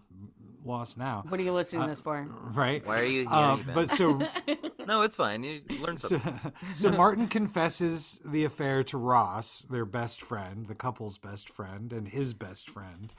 [0.64, 2.24] lost now, what are you listening to this for?
[2.54, 2.86] right?
[2.86, 3.28] Why are you here?
[3.32, 4.20] Uh, but so
[4.86, 5.42] no, it's fine.
[5.42, 6.52] You learn so, something.
[6.76, 12.06] so Martin confesses the affair to Ross, their best friend, the couple's best friend, and
[12.06, 13.12] his best friend.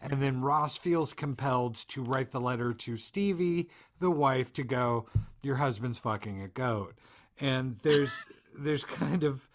[0.00, 3.70] And then Ross feels compelled to write the letter to Stevie,
[4.00, 5.06] the wife, to go,
[5.40, 6.96] Your husband's fucking a goat.
[7.40, 8.24] And there's
[8.58, 9.48] there's kind of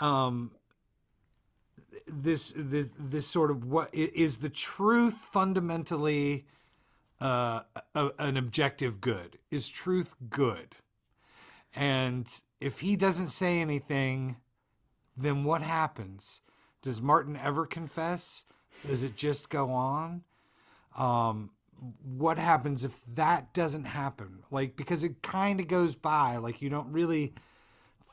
[0.00, 0.50] um
[2.06, 6.46] this this, sort of what is the truth fundamentally
[7.20, 7.60] uh,
[7.94, 9.38] a, an objective good?
[9.50, 10.76] Is truth good?
[11.74, 12.26] And
[12.60, 14.36] if he doesn't say anything,
[15.16, 16.40] then what happens?
[16.82, 18.44] Does Martin ever confess?
[18.86, 20.22] Does it just go on?
[20.96, 21.50] Um,
[22.04, 24.44] what happens if that doesn't happen?
[24.50, 27.34] Like, because it kind of goes by, like you don't really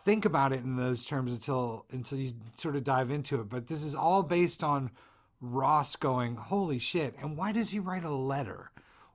[0.06, 3.50] think about it in those terms until until you sort of dive into it.
[3.50, 4.92] But this is all based on
[5.42, 8.72] Ross going, "Holy shit!" And why does he write a letter?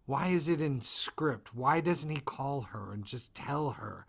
[0.06, 1.54] Why is it in script?
[1.54, 4.06] Why doesn't he call her and just tell her?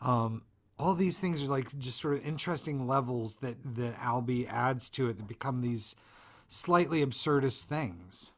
[0.00, 0.42] Um,
[0.78, 5.08] all these things are like just sort of interesting levels that that Albee adds to
[5.08, 5.94] it that become these
[6.48, 8.32] slightly absurdist things.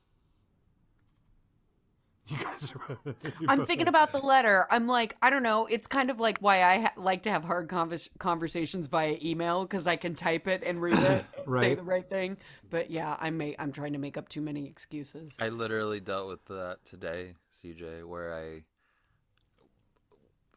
[2.38, 2.98] You guys are.
[3.40, 4.66] you I'm both thinking are- about the letter.
[4.70, 5.66] I'm like, I don't know.
[5.66, 9.62] It's kind of like why I ha- like to have hard convers- conversations via email
[9.64, 11.00] because I can type it and read it,
[11.36, 11.76] say Right.
[11.76, 12.36] the right thing.
[12.70, 15.32] But yeah, I'm ma- I'm trying to make up too many excuses.
[15.40, 18.62] I literally dealt with that today, CJ, where I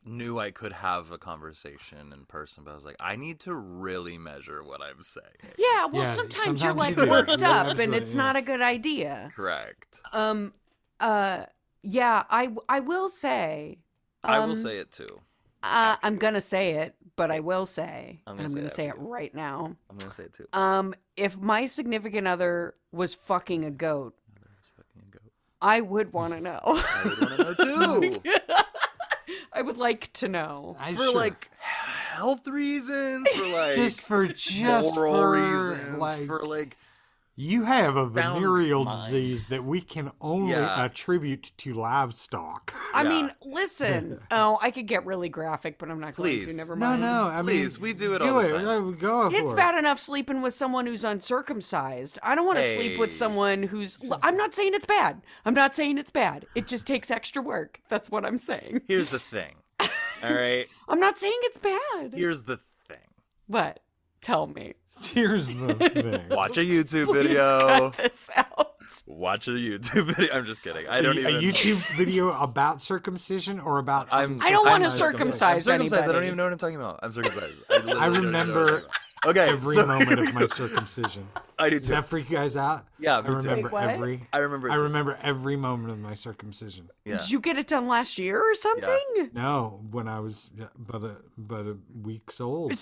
[0.05, 3.55] knew I could have a conversation in person, but I was like, I need to
[3.55, 5.25] really measure what I'm saying.
[5.57, 7.09] Yeah, well, Yeah, sometimes, you're sometimes like you do.
[7.09, 8.21] worked Yeah, up, and absolutely, it's yeah.
[8.21, 9.31] not a good idea.
[9.33, 10.01] Correct.
[10.11, 10.53] Um,
[10.99, 11.45] uh,
[11.83, 13.77] yeah, I I will say.
[14.23, 15.19] I um, will say it too.
[15.61, 18.65] Uh, I'm gonna say it, but I will say, I'm and gonna I'm say gonna
[18.67, 19.75] it say it right now.
[19.89, 20.47] I'm gonna say it too.
[20.53, 24.13] Um, if my significant other was fucking a goat,
[24.75, 25.31] fucking a goat.
[25.61, 26.59] I would want to know.
[26.63, 28.21] I would want to know too.
[29.53, 30.75] I would like to know.
[30.79, 31.15] I- for sure.
[31.15, 36.77] like health reasons, for like just for just moral for reasons, like for like
[37.35, 39.11] you have a venereal mind.
[39.11, 40.83] disease that we can only Yeah.
[40.85, 42.73] attribute to livestock.
[42.93, 43.09] I Yeah.
[43.09, 44.19] mean, listen.
[44.31, 46.45] oh, I could get really graphic, but I'm not going to.
[46.45, 46.55] Please.
[46.57, 47.01] Never No, mind.
[47.01, 47.27] no.
[47.27, 48.49] I Please, mean, we do it do all the it.
[48.51, 48.65] time.
[48.65, 52.19] Yeah, we Go It's for bad enough sleeping with someone who's uncircumcised.
[52.21, 53.97] I don't want to sleep with someone who's.
[54.21, 55.21] I'm not saying it's bad.
[55.45, 56.45] I'm not saying it's bad.
[56.55, 57.81] It just takes extra work.
[57.89, 58.81] That's what I'm saying.
[58.87, 59.55] here's the thing.
[59.79, 62.13] All right, I'm not saying it's bad.
[62.13, 62.97] here's the thing.
[63.47, 63.79] What?
[64.21, 64.75] Tell me.
[64.99, 65.05] It.
[65.13, 66.29] Here's the thing.
[66.29, 67.91] Watch a YouTube video.
[67.91, 68.73] cut this out.
[69.05, 70.33] Watch a YouTube video.
[70.33, 70.87] I'm just kidding.
[70.87, 71.35] I don't a, even.
[71.35, 74.41] a YouTube video about circumcision or about I'm.
[74.41, 75.65] I don't wanna circumcised.
[75.65, 76.09] circumcise I'm circumcised.
[76.09, 76.99] I don't even know what I'm talking about.
[77.03, 77.55] I'm circumcised.
[77.69, 78.85] I, I don't know what I'm remember.
[79.25, 81.25] Okay, every so moment of my circumcision.
[81.57, 82.85] I do Does that freak you guys out?
[82.99, 83.35] Yeah, I me too.
[83.35, 84.27] remember Wait, every.
[84.33, 84.69] I remember.
[84.69, 86.89] I remember every moment of my circumcision.
[87.05, 87.17] Yeah.
[87.17, 89.29] Did you get it done last year or something?
[89.33, 92.73] No, when I was yeah, but a but a weeks old.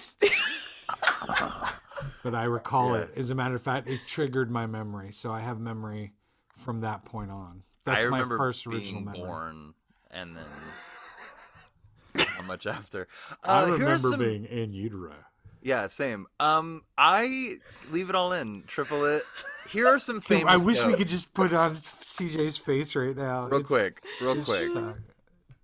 [2.24, 3.04] But I recall Yeah.
[3.04, 3.14] it.
[3.18, 6.14] As a matter of fact, it triggered my memory, so I have memory
[6.58, 7.64] from that point on.
[7.84, 9.20] That's I remember my first being original memory.
[9.22, 9.74] born,
[10.12, 10.46] and then
[12.28, 13.08] how much after?
[13.44, 15.14] I Uh, here are remember some- being in utero.
[15.64, 16.26] Yeah, same.
[16.40, 17.56] Um, I
[17.92, 18.64] leave it all in.
[18.66, 19.24] Triple it.
[19.70, 20.62] Here are some Dude, famous.
[20.62, 23.46] I wish we could just put on CJ's face right now.
[23.46, 24.74] real It's- quick, real quick.
[24.74, 24.98] shock.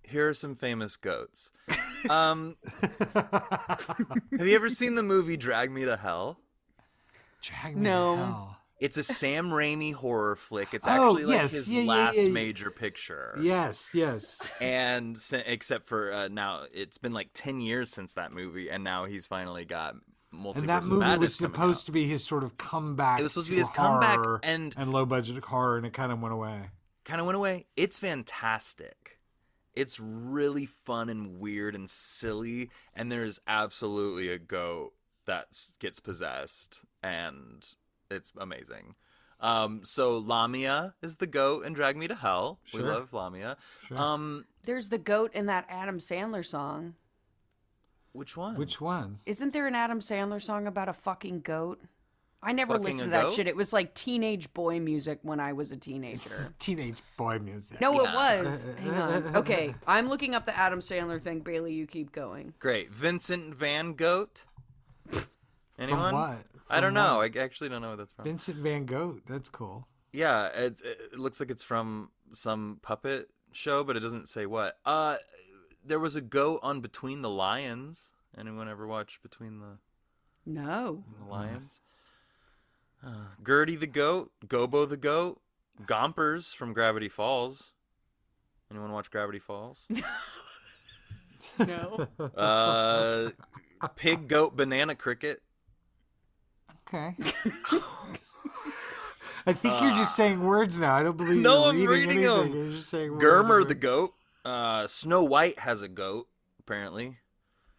[0.08, 1.50] Here are some famous goats.
[2.08, 2.54] Um,
[3.12, 6.38] have you ever seen the movie Drag Me to Hell?
[7.42, 8.12] Drag me No.
[8.14, 8.56] to hell.
[8.80, 10.74] It's a Sam Raimi horror flick.
[10.74, 11.50] It's Oh, actually like yes.
[11.50, 12.30] his Yeah, yeah, last yeah, yeah.
[12.30, 13.36] major picture.
[13.42, 14.38] Yes, yes.
[14.60, 19.04] And except for uh, now, it's been like ten years since that movie, and now
[19.06, 19.96] he's finally got
[20.32, 21.86] Multiverse And that movie was supposed out.
[21.86, 23.18] to be his sort of comeback.
[23.18, 26.12] It was supposed to be his comeback, and and low budget horror, and it kind
[26.12, 26.70] of went away.
[27.04, 27.66] kind of went away.
[27.76, 29.17] It's fantastic.
[29.78, 34.92] It's really fun and weird and silly, and there's absolutely a goat
[35.26, 35.46] that
[35.78, 37.64] gets possessed, and
[38.10, 38.96] it's amazing.
[39.38, 42.58] Um, so Lamia is the goat in Drag Me to Hell.
[42.74, 43.56] We love Lamia.
[43.86, 44.02] Sure.
[44.02, 46.96] Um, There's the goat in that Adam Sandler song.
[48.10, 48.56] which one?
[48.56, 49.18] Which one?
[49.26, 51.80] Isn't there an Adam Sandler song about a fucking goat?
[52.42, 53.32] I never Fucking listened to that goat?
[53.34, 53.48] shit.
[53.48, 56.54] It was like teenage boy music when I was a teenager.
[56.60, 57.80] Teenage boy music.
[57.80, 58.68] No, it was.
[58.78, 59.36] Hang on.
[59.36, 61.40] Okay, I'm looking up the Adam Sandler thing.
[61.40, 62.54] Bailey, you keep going.
[62.60, 62.92] Great.
[62.92, 64.44] Vincent Van Goat.
[65.78, 66.14] Anyone?
[66.14, 66.38] what?
[66.70, 67.16] I don't From know.
[67.16, 67.36] what?
[67.38, 68.24] I actually don't know what that's from.
[68.24, 69.20] Vincent Van Gogh.
[69.26, 69.86] That's cool.
[70.12, 74.74] Yeah, it, it looks like it's from some puppet show, but it doesn't say what.
[74.84, 75.16] Uh,
[75.84, 78.12] there was a goat on Between the Lions.
[78.36, 79.78] Anyone ever watch Between the,
[80.46, 81.04] No.
[81.18, 81.80] the Lions?
[83.04, 83.10] Uh,
[83.44, 85.40] Gertie the goat, Gobo the goat,
[85.86, 87.72] Gompers from Gravity Falls.
[88.70, 89.86] Anyone watch Gravity Falls?
[91.58, 92.08] No.
[92.36, 93.30] uh,
[93.96, 95.40] pig, goat, banana, cricket.
[96.88, 97.14] Okay.
[99.46, 100.94] I think you're just saying words now.
[100.94, 102.72] I don't believe No, you're I'm reading, reading them.
[102.72, 103.12] Just saying.
[103.12, 104.10] Germer the goat.
[104.44, 106.28] Uh, Snow White has a goat,
[106.60, 107.18] apparently.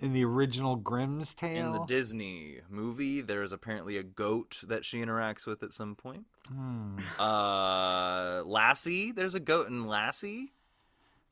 [0.01, 1.65] In the original Grimm's tale.
[1.67, 6.25] In the Disney movie, there's apparently a goat that she interacts with at some point.
[6.47, 6.99] Hmm.
[7.19, 10.53] Uh, Lassie, there's a goat in Lassie,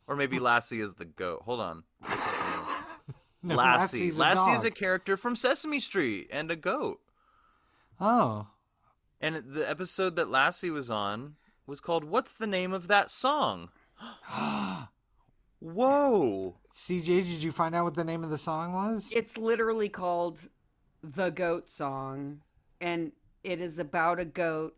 [0.05, 1.43] or maybe Lassie is the goat.
[1.45, 1.83] Hold on,
[3.43, 4.11] No, Lassie.
[4.11, 6.99] Lassie is a character from Sesame Street and a goat.
[8.01, 8.47] Oh.
[9.21, 13.69] And the episode that Lassie was on was called "What's the name of that song?"
[15.59, 16.57] Whoa!
[16.77, 19.09] CJ, did you find out what the name of the song was?
[19.11, 20.47] It's literally called
[21.01, 22.41] The Goat Song,
[22.79, 23.11] and
[23.43, 24.75] it is about a goat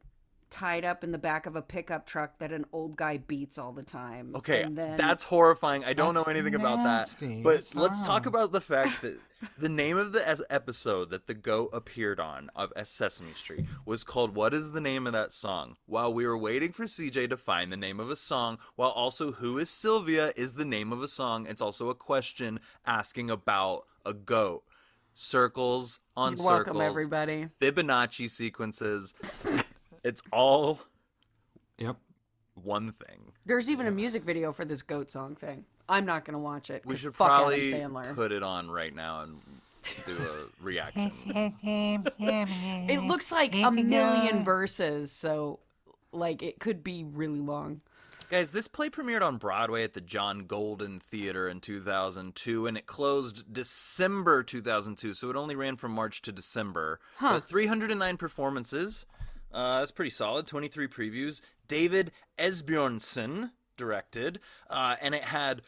[0.50, 3.72] tied up in the back of a pickup truck that an old guy beats all
[3.72, 4.34] the time.
[4.36, 5.84] Okay, And then that's horrifying.
[5.86, 7.16] I don't know That's anything about that.
[7.44, 9.20] But That's let's talk about the fact that
[9.58, 14.36] the name of the episode that the goat appeared on of Sesame Street was called
[14.36, 15.76] What is the name of that song?
[15.86, 19.32] While we were waiting for CJ to find the name of a song, while also
[19.34, 21.46] Who is Sylvia is the name of a song.
[21.48, 24.64] It's also a question asking about a goat.
[25.14, 26.78] Circles on You're circles.
[26.78, 27.48] welcome, everybody.
[27.60, 29.14] Fibonacci sequences.
[30.04, 30.80] it's all
[31.78, 31.98] Yep.
[32.56, 33.32] one thing.
[33.46, 35.66] There's even a music video for this goat song thing.
[35.88, 36.86] I'm not gonna watch it.
[36.86, 38.16] We 'cause should fuck probably Adam Sandler.
[38.16, 39.42] put it on right now and
[40.06, 41.12] do a reaction.
[41.64, 45.60] It looks like a million verses, so
[46.12, 47.82] like it could be really long.
[48.30, 52.86] Guys, this play premiered on Broadway at the John Golden Theater in 2002 and it
[52.86, 57.00] closed December 2002, so it only ran from March to December.
[57.16, 57.34] Huh.
[57.40, 59.08] But 309 performances.
[59.52, 60.46] Uh, that's pretty solid.
[60.48, 61.42] 23 previews.
[61.68, 64.40] David Esbjornson directed,
[64.70, 65.62] uh, and it had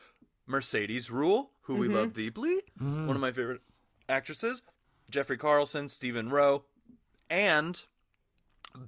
[0.47, 3.61] Mercedes Ruehl, who we love deeply, one of my favorite
[4.09, 4.61] actresses,
[5.09, 6.63] Jeffrey Carlson, Stephen Rowe,
[7.29, 7.81] and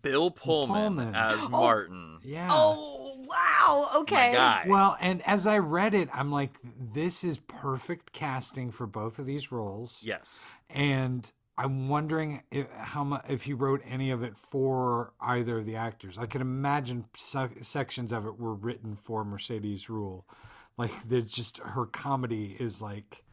[0.02, 1.16] Bill Pullman, Pullman.
[1.16, 2.20] as Martin.
[2.24, 2.50] Yeah.
[2.52, 3.89] Oh wow!
[3.94, 4.32] My Okay.
[4.34, 4.66] guy.
[4.68, 6.58] Well, and as I read it, I'm like,
[6.94, 10.02] this is perfect casting for both of these roles.
[10.04, 10.52] Yes.
[10.70, 11.26] And
[11.58, 15.76] I'm wondering if, how much if he wrote any of it for either of the
[15.76, 16.18] actors.
[16.18, 20.24] I can imagine se- sections of it were written for Mercedes Ruehl.
[20.78, 23.24] Like, there's just her comedy is like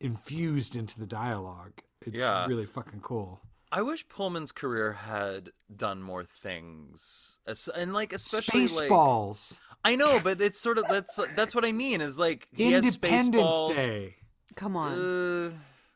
[0.00, 1.72] infused into the dialogue.
[2.02, 2.46] It's Yeah.
[2.46, 3.40] really fucking cool.
[3.72, 7.40] I wish Pullman's career had done more things,
[7.74, 9.36] and like especially like
[9.84, 12.84] I know, but it's sort of that's that's what I mean is like he has
[12.84, 13.74] Independence Spaceballs.
[13.74, 14.14] Day.
[14.54, 14.92] Come on.
[14.92, 15.50] Uh,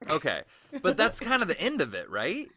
[0.09, 0.43] okay,
[0.83, 2.49] but that's kind of the end of it, right?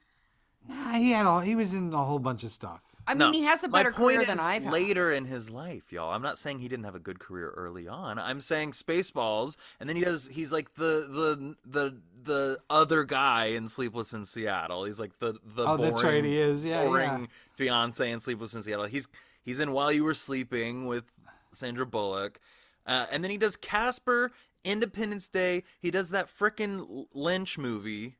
[0.68, 1.42] Nah, he had all.
[1.42, 2.82] He was in a whole bunch of stuff.
[3.06, 4.72] I mean, No, he has a better point career is than I've had.
[4.72, 6.12] later in his life, y'all.
[6.14, 8.18] I'm not saying he didn't have a good career early on.
[8.18, 10.26] I'm saying Spaceballs, and then he does.
[10.30, 14.86] He's like the the the the other guy in Sleepless in Seattle.
[14.86, 16.64] He's like the the Oh, boring, that's right, he is.
[16.64, 17.26] Yeah, boring yeah.
[17.56, 18.86] fiance in Sleepless in Seattle.
[18.86, 19.10] He's
[19.44, 21.04] he's in While You Were Sleeping with
[21.52, 22.40] Sandra Bullock,
[22.88, 24.32] uh, and then he does Casper,
[24.64, 25.64] Independence Day.
[25.80, 28.18] He does that frickin' Lynch movie.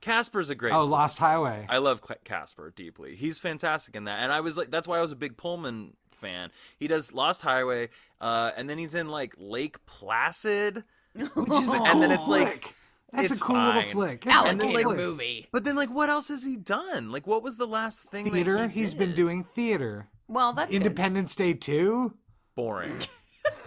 [0.00, 0.72] Casper's a great.
[0.72, 0.90] Oh, film.
[0.90, 1.66] Lost Highway.
[1.68, 3.16] I love Casper deeply.
[3.16, 5.94] He's fantastic in that, and I was like, that's why I was a big Pullman
[6.12, 6.50] fan.
[6.78, 7.88] He does Lost Highway,
[8.20, 12.74] uh, and then he's in like Lake Placid, which is a And then it's like.
[13.10, 13.74] That's it's a cool fine.
[13.76, 14.20] little flick.
[14.20, 14.96] That's a And then, cool like, flick.
[14.98, 15.48] movie.
[15.50, 17.10] But then, like, what else has he done?
[17.10, 18.24] Like, what was the last thing?
[18.26, 18.68] that theater.
[18.68, 20.08] he He's been doing theater.
[20.28, 20.82] Well, that's good.
[20.82, 22.12] Independence Day too.
[22.54, 23.00] boring,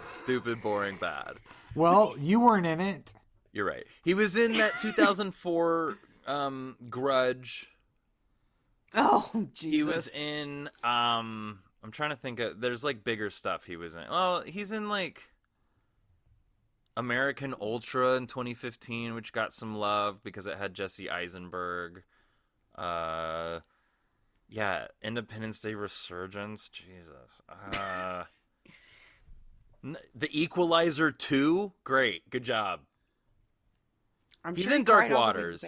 [0.04, 1.34] stupid, boring, bad.
[1.74, 3.12] Well, you weren't in it.
[3.52, 3.84] You're right.
[4.04, 7.68] He was in that 2004 um, Grudge.
[8.94, 9.76] Oh, Jesus.
[9.76, 10.68] He was in.
[10.84, 12.40] Um, I'm trying to think.
[12.40, 14.04] Of, there's like bigger stuff he was in.
[14.10, 15.28] Well, he's in like
[16.96, 22.02] American Ultra in 2015, which got some love because it had Jesse Eisenberg.
[22.76, 23.60] Uh,
[24.48, 26.68] Yeah, Independence Day Resurgence.
[26.68, 27.40] Jesus.
[27.48, 28.26] Uh, n-
[29.82, 31.72] the Equalizer 2.
[31.84, 32.28] Great.
[32.30, 32.80] Good job.
[34.44, 35.64] I'm He's sure in Dark cried all the way to the Waters.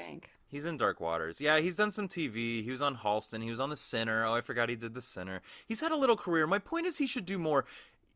[0.48, 1.40] He's in Dark Waters.
[1.40, 2.62] Yeah, he's done some TV.
[2.62, 3.42] He was on Halston.
[3.42, 4.24] He was on The Sinner.
[4.24, 5.40] Oh, I forgot he did The Sinner.
[5.66, 6.46] He's had a little career.
[6.46, 7.64] My point is he should do more.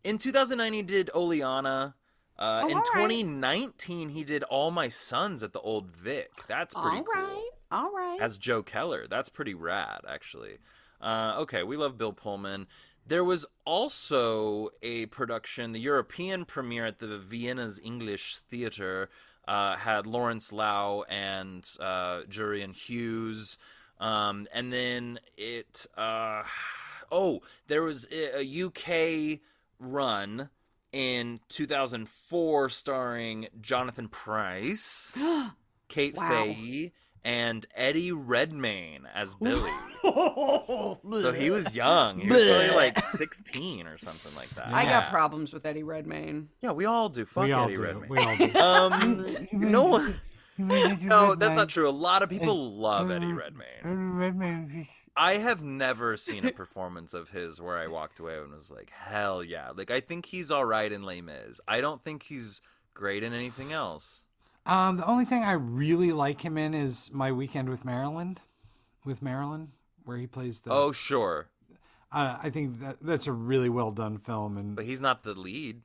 [0.04, 1.94] In 2009, he did Oleanna.
[2.38, 3.08] Uh, Oh, in all right.
[3.10, 6.30] 2019, he did All My Sons at the Old Vic.
[6.46, 7.24] That's pretty All cool.
[7.24, 8.18] right, all right.
[8.20, 9.08] As Joe Keller.
[9.08, 10.58] That's pretty rad, actually.
[11.00, 12.68] Uh, okay, we love Bill Pullman.
[13.08, 19.08] There was also a production, the European premiere at the Vienna's English Theater,
[19.46, 23.56] uh, had Lawrence Lau and uh, Jurian Hughes.
[23.98, 26.42] Um, and then it, uh,
[27.10, 29.40] oh, there was a, UK
[29.80, 30.50] run
[30.92, 35.16] in 2004 starring Jonathan Pryce,
[35.88, 36.28] Kate Wow.
[36.28, 36.92] Fahy,
[37.28, 39.70] and Eddie Redmayne as Billy.
[40.02, 42.20] so he was young.
[42.20, 44.68] He was probably like 16 or something like that.
[44.68, 45.00] I yeah.
[45.00, 46.48] got problems with Eddie Redmayne.
[46.62, 47.26] Yeah, we all do.
[47.26, 47.82] Fuck we Eddie do.
[47.82, 48.08] Redmayne.
[48.08, 48.18] We
[48.58, 48.96] all do.
[48.96, 50.14] Um, no one.
[50.56, 51.86] No, that's not true.
[51.86, 54.88] A lot of people love Eddie Redmayne.
[55.14, 58.90] I have never seen a performance of his where I walked away and was like,
[58.90, 59.70] hell yeah.
[59.76, 61.60] Like, I think he's all right in Les Mis.
[61.68, 62.62] I don't think he's
[62.94, 64.24] great in anything else.
[64.68, 68.40] Um, the only thing I really like him in is My Weekend with Maryland,
[69.04, 69.72] with Marilyn,
[70.04, 70.70] where he plays the.
[70.72, 71.48] Oh, sure.
[72.12, 75.34] uh, I think that that's a really well done film, and But he's not the
[75.34, 75.80] lead.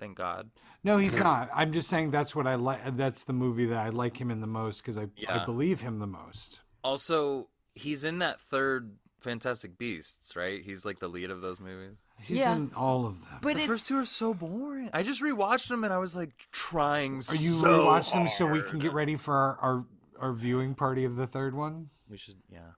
[0.00, 0.50] Thank God.
[0.82, 1.48] no, he's not.
[1.54, 2.96] I'm just saying that's what I like.
[2.96, 5.42] That's the movie that I like him in the most because I Yeah.
[5.42, 6.60] I believe him the most.
[6.82, 10.62] Also, he's in that third Fantastic Beasts, right?
[10.62, 11.96] He's like the lead of those movies.
[12.20, 12.54] He's Yeah.
[12.54, 13.38] in all of them.
[13.42, 14.88] But the it's first two are so boring.
[14.92, 18.46] I just rewatched them and I was like trying Are you so rewatch them so
[18.46, 19.84] we can get ready for our, our
[20.20, 21.90] our viewing party of the third one?
[22.08, 22.70] We should, yeah.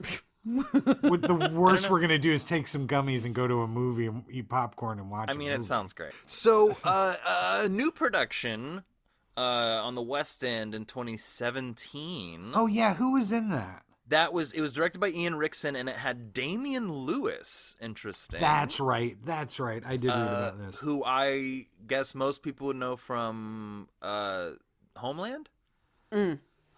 [0.44, 4.06] What the worst we're gonna do is take some gummies and go to a movie
[4.06, 5.28] and eat popcorn and watch.
[5.30, 5.64] I mean, it movie.
[5.64, 6.12] sounds great.
[6.24, 7.16] So, uh,
[7.64, 8.82] a new production
[9.36, 9.40] uh,
[9.84, 12.52] on the West End in 2017.
[12.54, 13.82] Oh yeah, who was in that?
[14.08, 17.76] That was it was directed by Ian Rickson and it had Damian Lewis.
[17.80, 18.40] Interesting.
[18.40, 19.16] That's right.
[19.24, 19.82] That's right.
[19.86, 20.78] I did read uh, about this.
[20.78, 24.50] who I guess most people would know from uh,
[24.96, 25.50] Homeland.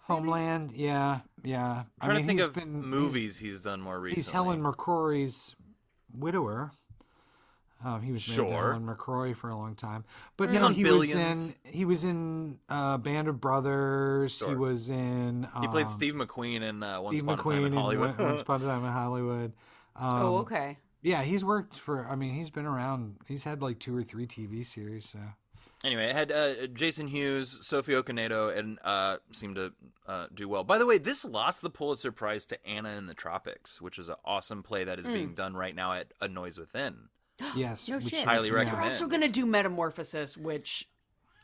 [0.03, 0.71] Homeland.
[0.73, 1.83] Yeah, yeah.
[2.01, 4.23] I'm trying to think he's of been- movies he's done more recently.
[4.23, 5.55] He's Helen McCrory's
[6.13, 6.71] widower.
[7.83, 8.71] Um, he was married to Sure.
[8.73, 10.03] Helen McCrory for a long time,
[10.37, 11.15] but He's no, he Billions.
[11.39, 11.71] was in.
[11.71, 14.39] He was in uh, Band of Brothers.
[14.39, 15.47] He was in.
[15.53, 17.73] Um, He played Steve McQueen in uh, Once Steve Upon a Time McQueen in in
[17.73, 18.09] Hollywood.
[18.17, 19.53] Once Once Upon a Time in Hollywood.
[19.95, 20.77] Um, oh, okay.
[21.01, 22.05] Yeah, he's worked for.
[22.07, 23.15] I mean, he's been around.
[23.27, 25.09] He's had like two or three TV series.
[25.09, 25.19] So
[25.83, 29.73] Anyway, it had uh, Jason Hughes, Sophie Okonedo, and uh, seemed to
[30.07, 30.63] uh, do well.
[30.63, 34.07] By the way, this lost the Pulitzer Prize to Anna in the Tropics, which is
[34.09, 37.09] an awesome play that is being done right now at A Noise Within.
[37.55, 38.25] yes, No which, shit.
[38.25, 40.87] Highly yeah, We're also gonna do Metamorphosis, which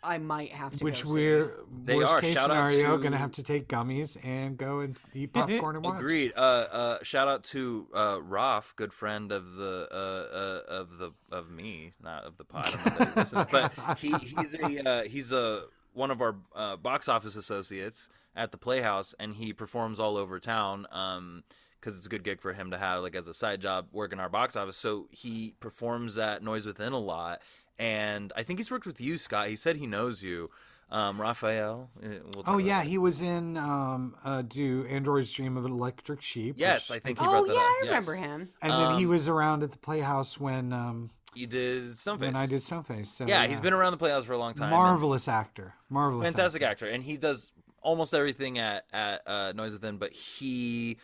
[0.04, 0.84] I might have to.
[0.84, 1.52] Which go we're
[1.84, 2.22] They worst are.
[2.22, 5.76] case Shout out scenario to- gonna have to take gummies and go and eat popcorn
[5.76, 6.00] and watch.
[6.00, 6.34] Agreed.
[6.36, 10.36] Uh, uh, shout out to uh, Roth, good friend of the uh,
[10.72, 12.68] uh, of the of me, not of the pod.
[12.68, 15.64] I don't know that he listens, but he, he's a uh, he's a
[15.94, 20.40] one of our uh, box office associates at the Playhouse, and he performs all over
[20.40, 20.86] town.
[20.92, 21.44] Um,
[21.80, 24.20] because it's a good gig for him to have like as a side job working
[24.20, 24.78] our box office.
[24.78, 27.42] So he performs at Noise Within a lot,
[27.80, 29.48] and I think he's worked with you, Scott.
[29.48, 30.50] He said he knows you,
[30.90, 31.90] um, Raphael.
[32.04, 36.22] uh, We'll Oh yeah, he was in um uh do Android's Dream of an Electric
[36.22, 36.56] Sheep.
[36.58, 37.66] Yes, which- I think he Oh brought yeah, that up.
[37.66, 38.24] I remember yes.
[38.24, 38.50] him.
[38.62, 42.20] And then he um, was around at the Playhouse when um You did Stoneface.
[42.22, 43.08] when I did Stoneface.
[43.08, 44.72] So, yeah, he's been around the Playhouse for a long time.
[44.72, 45.74] marvelous actor.
[45.90, 46.26] Marvelous.
[46.26, 47.52] fantastic actor, and he does
[47.82, 49.98] almost everything at at uh, Noise Within.
[49.98, 50.98] But he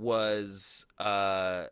[0.00, 1.66] was uh,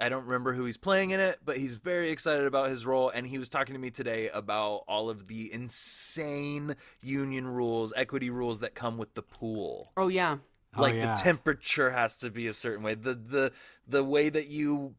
[0.00, 3.10] I don't remember who he's playing in it, but he's very excited about his role,
[3.10, 8.30] and he was talking to me today about all of the insane union rules, equity
[8.30, 9.92] rules that come with the pool.
[9.96, 10.38] Oh yeah.
[10.76, 11.14] Oh, like yeah.
[11.14, 12.94] the temperature has to be a certain way.
[12.94, 13.52] The the
[13.88, 14.94] the way that you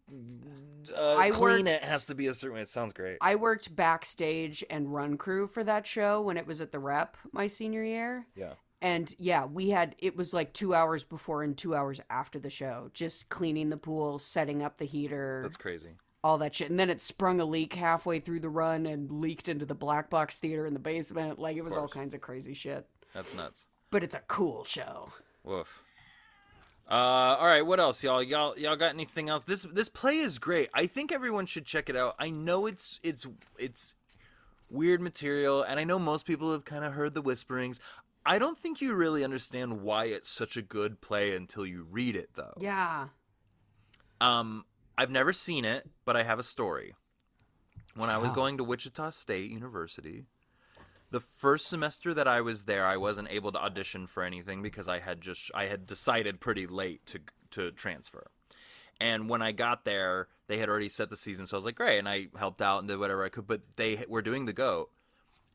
[0.95, 2.61] uh, I clean it has to be a certain way.
[2.61, 3.17] It sounds great.
[3.21, 7.17] I worked backstage and run crew for that show when it was at the Rep
[7.31, 8.27] my senior year.
[8.35, 8.53] yeah.
[8.81, 12.49] And yeah, we had it was like two hours before and two hours after the
[12.49, 15.89] show, just cleaning the pool, setting up the heater, That's crazy.
[16.23, 16.71] all that shit.
[16.71, 20.09] And then it sprung a leak halfway through the run and leaked into the black
[20.09, 21.37] box theater in the basement.
[21.37, 22.87] Like it was all kinds of crazy shit.
[23.13, 23.67] That's nuts.
[23.91, 25.09] But it's a cool show.
[25.43, 25.83] Woof.
[26.89, 28.21] Uh, all right, what else, y'all?
[28.23, 29.43] Y'all, y'all got anything else?
[29.43, 30.69] This this play is great.
[30.73, 32.15] I think everyone should check it out.
[32.19, 33.27] I know it's it's
[33.57, 33.95] it's
[34.69, 37.79] weird material, and I know most people have kind of heard the whisperings.
[38.25, 42.15] I don't think you really understand why it's such a good play until you read
[42.15, 42.53] it, though.
[42.59, 43.07] Yeah.
[44.19, 44.65] Um,
[44.97, 46.93] I've never seen it, but I have a story.
[47.95, 50.25] When I was going to Wichita State University,
[51.09, 54.87] the first semester that I was there, I wasn't able to audition for anything because
[54.87, 57.19] I had just I had decided pretty late to
[57.51, 58.31] to transfer.
[59.01, 61.75] And when I got there, they had already set the season, so I was like,
[61.75, 61.97] great.
[61.97, 63.47] And I helped out and did whatever I could.
[63.47, 64.89] But they were doing the goat,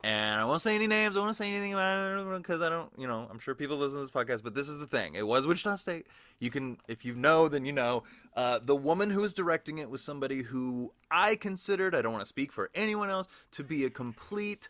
[0.05, 1.16] and I won't say any names.
[1.16, 3.99] I won't say anything about it because I don't, you know, I'm sure people listen
[3.99, 4.42] to this podcast.
[4.42, 6.07] But this is the thing: it was Wichita State.
[6.38, 8.03] You can, if you know, then you know.
[8.34, 11.94] Uh, the woman who was directing it was somebody who I considered.
[11.94, 14.68] I don't want to speak for anyone else to be a complete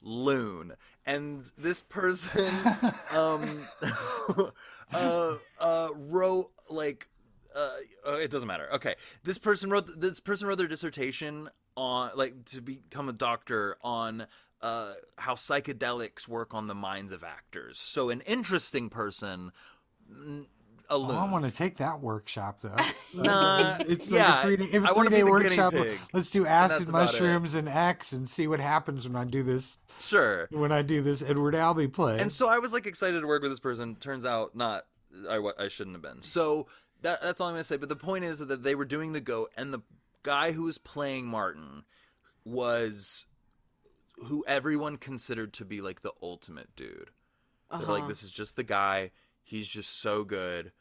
[0.00, 0.72] loon
[1.06, 2.54] and this person
[3.16, 3.66] um
[4.92, 7.08] uh uh wrote like
[7.56, 7.70] uh,
[8.06, 8.68] uh, it doesn't matter.
[8.74, 11.48] Okay, this person wrote this person wrote their dissertation
[11.78, 14.26] on like to become a doctor on
[14.60, 17.78] uh, how psychedelics work on the minds of actors.
[17.78, 19.52] So an interesting person,
[20.10, 20.42] a
[20.90, 21.10] Oh.
[21.10, 22.74] I want to take that workshop though.
[23.14, 25.30] Nah, it's yeah, like a three day, if a I wanna three be day the
[25.30, 25.74] workshop.
[26.14, 27.12] Let's do acid that's about it.
[27.12, 29.76] mushrooms and X and see what happens when I do this.
[30.00, 30.48] sure.
[30.50, 32.18] When I do this Edward Albee play.
[32.18, 33.96] And so I was like excited to work with this person.
[33.96, 34.84] Turns out not.
[35.28, 36.22] I, wa- I shouldn't have been.
[36.22, 36.66] So
[37.02, 37.76] that that's all I'm gonna say.
[37.76, 39.80] But the point is that they were doing the goat, and the
[40.28, 41.84] guy who was playing Martin
[42.44, 43.26] was
[44.26, 47.10] who everyone considered to be like the ultimate dude.
[47.70, 47.92] They're Uh-huh.
[47.92, 49.10] like, this is just the guy.
[49.42, 50.72] He's just so good.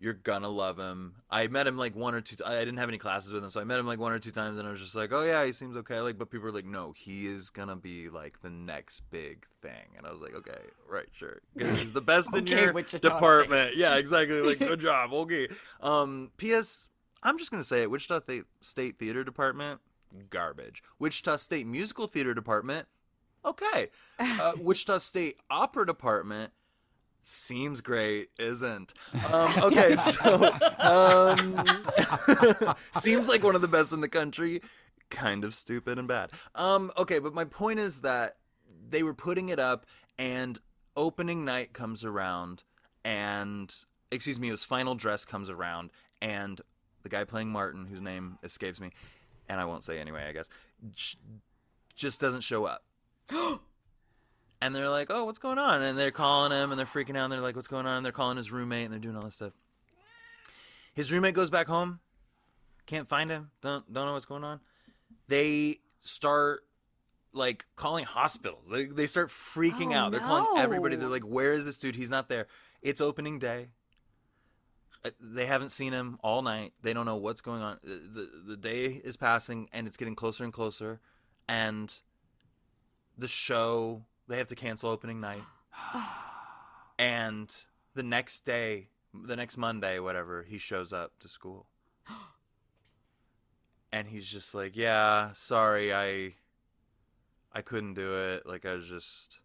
[0.00, 1.16] You're gonna love him.
[1.28, 2.36] I met him like one or two.
[2.36, 4.18] T- I didn't have any classes with him, so I met him like one or
[4.20, 6.44] two times, and I was just like, "Oh yeah, he seems okay." Like, but people
[6.44, 10.20] were like, "No, he is gonna be like the next big thing," and I was
[10.22, 11.40] like, "Okay, right, sure.
[11.58, 14.40] 'Cause He's the best in your Wichita department." Yeah, exactly.
[14.40, 15.12] Like, good job.
[15.12, 15.48] Okay.
[15.80, 16.30] Um.
[16.36, 16.86] P.S.
[17.22, 17.90] I'm just gonna say it.
[17.90, 19.80] Wichita Th- State Theater Department,
[20.30, 20.82] garbage.
[20.98, 22.86] Wichita State Musical Theater Department,
[23.44, 23.88] okay.
[24.20, 26.52] Uh, Wichita State Opera Department
[27.22, 28.94] seems great, isn't?
[29.32, 31.64] Um, okay, so um,
[33.00, 34.60] seems like one of the best in the country.
[35.10, 36.30] Kind of stupid and bad.
[36.54, 38.36] Um, okay, but my point is that
[38.88, 39.86] they were putting it up,
[40.18, 40.58] and
[40.96, 42.64] opening night comes around,
[43.04, 43.72] and
[44.10, 45.90] excuse me, it was final dress comes around,
[46.20, 46.60] and
[47.08, 48.90] the guy playing Martin, whose name escapes me,
[49.48, 50.48] and I won't say anyway, I guess,
[51.94, 52.84] just doesn't show up.
[54.60, 57.24] and they're like, "Oh, what's going on?" And they're calling him, and they're freaking out.
[57.24, 59.22] And they're like, "What's going on?" And they're calling his roommate, and they're doing all
[59.22, 59.52] this stuff.
[60.94, 62.00] His roommate goes back home,
[62.86, 64.60] can't find him, don't don't know what's going on.
[65.28, 66.64] They start
[67.32, 68.68] like calling hospitals.
[68.70, 70.12] They they start freaking Oh, out.
[70.12, 70.96] They're calling everybody.
[70.96, 71.96] They're like, "Where is this dude?
[71.96, 72.46] He's not there."
[72.82, 73.68] It's opening day.
[75.20, 76.72] They haven't seen him all night.
[76.82, 77.78] They don't know what's going on.
[77.82, 81.00] The the day is passing and it's getting closer and closer
[81.48, 82.02] and
[83.16, 85.42] the show they have to cancel opening night.
[86.98, 87.54] and
[87.94, 91.66] the next day, the next Monday, whatever, he shows up to school.
[93.90, 96.34] And he's just like, "Yeah, sorry, I
[97.54, 98.44] I couldn't do it.
[98.44, 99.40] Like I was just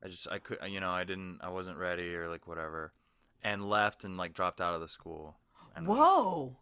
[0.00, 2.92] I just I could you know, I didn't I wasn't ready or like whatever."
[3.44, 5.36] And left and like dropped out of the school.
[5.74, 6.56] And was Whoa.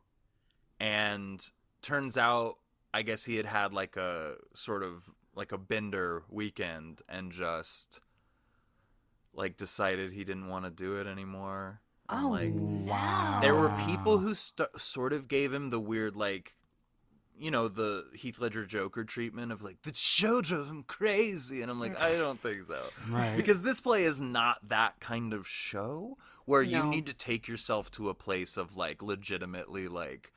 [0.79, 1.45] and
[1.83, 2.57] turns out
[2.95, 8.01] i guess he had had like a sort of like a bender weekend and just
[9.35, 13.39] like decided he didn't want to do it anymore and, Oh like no.
[13.41, 16.57] there were people who st- sort of gave him the weird like
[17.39, 21.71] you know the heath ledger joker treatment of like the show drove him crazy and
[21.71, 23.37] i'm like i don't think so right.
[23.37, 26.19] because this play is not that kind of show
[26.51, 30.33] where you need to take yourself to a place of like legitimately like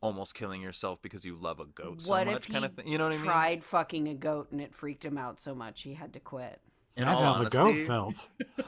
[0.00, 2.74] almost killing yourself because you love a goat so what much if he kind of
[2.74, 2.86] thing.
[2.86, 3.24] You know what I mean?
[3.24, 6.60] tried fucking a goat and it freaked him out so much he had to quit?
[6.96, 8.28] In That's all how honesty, the goat felt.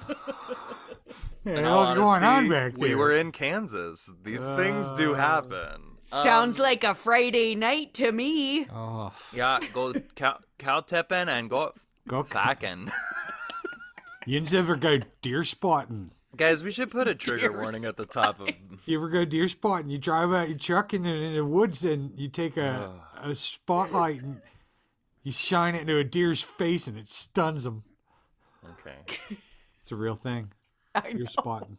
[1.44, 2.78] in yeah, all what's going on back there?
[2.78, 4.10] We were in Kansas.
[4.22, 5.82] These things do Uh, happen.
[6.04, 8.66] Sounds Um, like a Friday night to me.
[8.72, 9.58] Oh, yeah.
[9.72, 11.74] Go cow, cow tipping and go
[12.08, 12.22] go.
[12.22, 12.88] backing.
[14.26, 16.12] You ever go deer spotting?
[16.36, 18.48] Guys, we should put a trigger Deer warning at the top of.
[18.86, 19.90] You ever go deer spotting?
[19.90, 22.90] You drive out your truck in the, in the woods and you take a,
[23.22, 24.40] a spotlight and
[25.24, 27.82] you shine it into a deer's face and it stuns them.
[28.70, 28.96] Okay,
[29.82, 30.50] It's a real thing.
[30.94, 31.24] I Deer know.
[31.26, 31.76] spotting.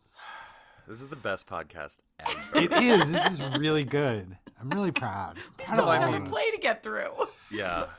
[0.87, 2.41] this is the best podcast ever.
[2.55, 3.11] It is.
[3.11, 4.35] This is really good.
[4.59, 5.37] I'm really proud.
[5.57, 7.11] proud of No, I all of mean- play to get through.
[7.51, 7.85] Yeah.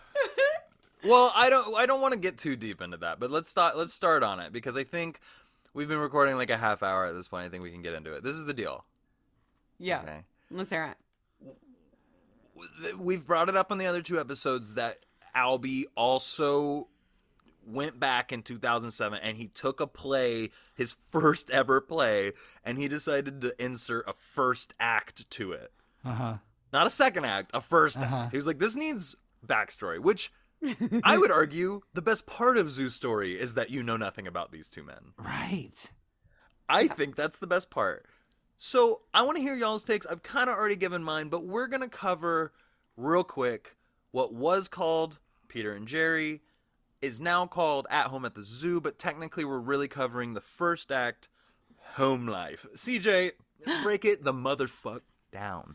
[1.05, 3.76] Well, I don't I don't want to get too deep into that, but let's start
[3.76, 5.18] let's start on it because I think
[5.74, 7.44] we've been recording like a half hour at this point.
[7.46, 8.22] I think we can get into it.
[8.22, 8.84] This is the deal.
[9.78, 10.00] Yeah.
[10.02, 10.20] Okay.
[10.50, 10.96] Let's hear it.
[12.98, 14.98] We've brought it up on the other two episodes that
[15.34, 16.88] Albee also
[17.66, 22.32] went back in 2007 and he took a play, his first ever play,
[22.64, 25.72] and he decided to insert a first act to it.
[26.04, 26.34] Uh huh.
[26.72, 28.16] Not a second act, a 1st Uh-huh.
[28.16, 28.30] act.
[28.32, 29.14] He was like, this needs
[29.46, 30.32] backstory, which
[31.04, 34.52] I would argue the best part of Zoo's story is that you know nothing about
[34.52, 35.12] these two men.
[35.18, 35.90] Right.
[36.68, 38.06] I think that's the best part.
[38.58, 40.06] So I want to hear y'all's takes.
[40.06, 42.52] I've kind of already given mine, but we're going to cover
[42.96, 43.76] real quick
[44.12, 46.42] what was called Peter and Jerry
[47.00, 50.92] is now called At Home at the Zoo, but technically we're really covering the first
[50.92, 51.28] act,
[51.94, 52.64] Home Life.
[52.74, 53.32] CJ,
[53.82, 55.00] break it the motherfuck
[55.32, 55.74] down.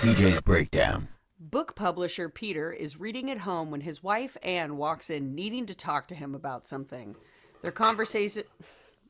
[0.00, 1.08] CJ's Breakdown.
[1.38, 5.74] Book publisher Peter is reading at home when his wife Anne walks in needing to
[5.74, 7.14] talk to him about something.
[7.60, 8.44] Their conversation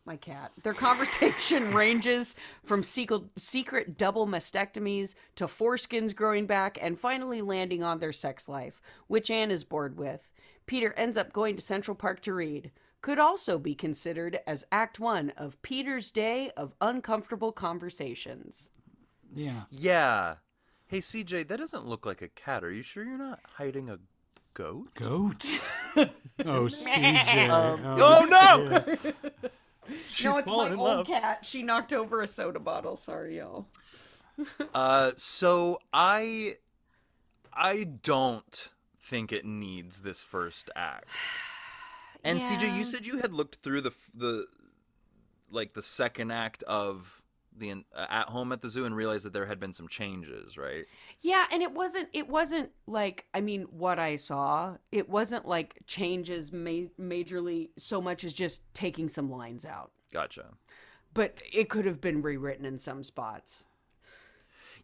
[0.04, 0.50] my cat.
[0.64, 2.34] Their conversation ranges
[2.64, 8.48] from secret, secret double mastectomies to foreskins growing back and finally landing on their sex
[8.48, 10.28] life, which Anne is bored with.
[10.66, 12.72] Peter ends up going to Central Park to read.
[13.00, 18.70] Could also be considered as Act 1 of Peter's Day of Uncomfortable Conversations.
[19.32, 19.62] Yeah.
[19.70, 20.34] Yeah.
[20.90, 22.64] Hey, CJ, that doesn't look like a cat.
[22.64, 24.00] Are you sure you're not hiding a
[24.54, 24.92] goat?
[24.94, 25.60] Goat.
[25.96, 26.08] oh,
[26.66, 27.48] CJ.
[27.48, 28.96] Um, oh, no!
[30.08, 31.06] She's no, it's my old love.
[31.06, 31.46] cat.
[31.46, 32.96] She knocked over a soda bottle.
[32.96, 33.66] Sorry, y'all.
[34.74, 36.54] Uh, so I,
[37.52, 38.70] I don't
[39.02, 41.10] think it needs this first act.
[42.24, 44.46] And CJ, you said you had looked through the the,
[45.50, 47.19] like the second act of
[47.56, 50.56] the uh, at home at the zoo and realized that there had been some changes,
[50.56, 50.84] right?
[51.20, 52.08] Yeah, and it wasn't.
[52.12, 53.26] It wasn't like.
[53.34, 54.76] I mean, what I saw.
[54.92, 59.90] It wasn't like changes ma- majorly so much as just taking some lines out.
[60.12, 60.46] Gotcha.
[61.12, 63.64] But it could have been rewritten in some spots.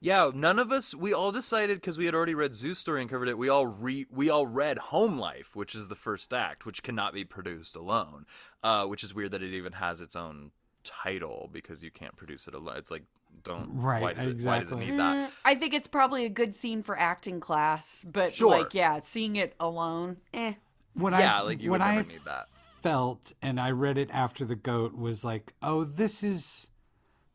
[0.01, 0.95] Yeah, none of us.
[0.95, 3.39] We all decided because we had already read Zoo Story and covered it.
[3.39, 7.15] We all re we all read Home Life, which is the first act, which cannot
[7.15, 8.27] be produced alone.
[8.63, 10.51] Uh, which is weird that it even has its own
[10.87, 12.77] title because you can't produce it alone.
[12.79, 13.03] It's like
[13.45, 14.91] don't Right, Why does, it, why does it exactly.
[14.91, 15.31] need that?
[15.31, 18.51] Mm, I think it's probably a good scene for acting class, but Sure.
[18.51, 20.55] like, yeah, seeing it alone, eh.
[20.95, 22.47] What Yeah, I, like you what would I never need that.
[22.83, 26.69] felt, and I read it after the goat, was like, oh, this is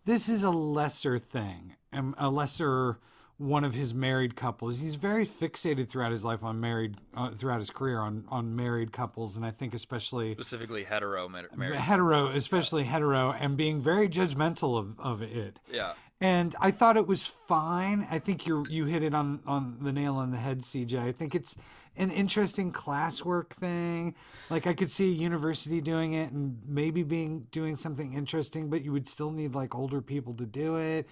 [0.05, 2.99] this is a lesser thing, um, a lesser
[3.41, 4.77] one of his married couples.
[4.77, 8.91] He's very fixated throughout his life on married, uh, throughout his career on on married
[8.93, 11.79] couples, and I think especially Specifically hetero mar- married.
[11.79, 15.59] hetero, especially hetero, and being very judgmental of, of it.
[15.71, 15.93] Yeah.
[16.21, 18.07] And I thought it was fine.
[18.11, 20.99] I think you you hit it on on the nail on the head, CJ.
[20.99, 21.55] I think it's
[21.97, 24.13] an interesting classwork thing.
[24.51, 28.83] Like I could see a university doing it and maybe being doing something interesting, but
[28.85, 31.07] you would still need like older people to do it.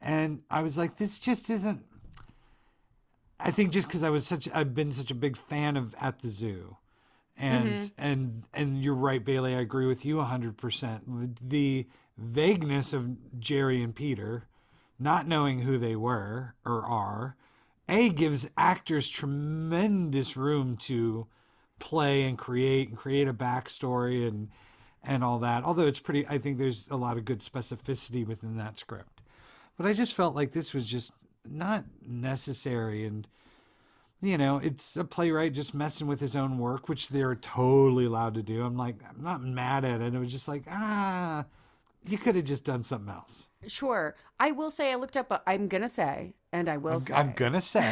[0.00, 1.84] And I was like, this just isn't.
[3.38, 6.20] I think just because I was such, I've been such a big fan of At
[6.20, 6.76] the Zoo,
[7.36, 7.86] and mm-hmm.
[7.96, 9.54] and and you're right, Bailey.
[9.54, 11.48] I agree with you hundred percent.
[11.48, 11.86] The
[12.18, 13.08] vagueness of
[13.40, 14.46] Jerry and Peter,
[14.98, 17.36] not knowing who they were or are,
[17.88, 21.26] a gives actors tremendous room to
[21.78, 24.48] play and create and create a backstory and
[25.02, 25.64] and all that.
[25.64, 29.19] Although it's pretty, I think there's a lot of good specificity within that script.
[29.80, 31.10] But I just felt like this was just
[31.48, 33.26] not necessary and
[34.20, 38.34] you know, it's a playwright just messing with his own work, which they're totally allowed
[38.34, 38.62] to do.
[38.62, 40.14] I'm like, I'm not mad at it.
[40.14, 41.46] It was just like, ah,
[42.06, 43.48] you could have just done something else.
[43.68, 44.16] Sure.
[44.38, 45.30] I will say I looked up.
[45.30, 47.90] A, I'm gonna say, and I will I'm, say, I'm gonna say,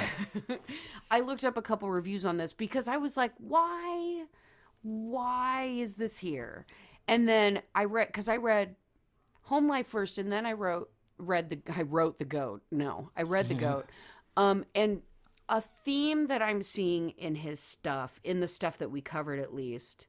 [1.10, 4.26] I looked up a couple reviews on this because I was like, why?
[4.82, 6.66] Why is this here?
[7.08, 8.76] And then I read because I read
[9.44, 12.62] Home Life first, and then I wrote read the I wrote the goat.
[12.70, 13.86] No, I read the goat.
[14.36, 15.02] Um, and
[15.48, 19.54] a theme that I'm seeing in his stuff, in the stuff that we covered at
[19.54, 20.06] least,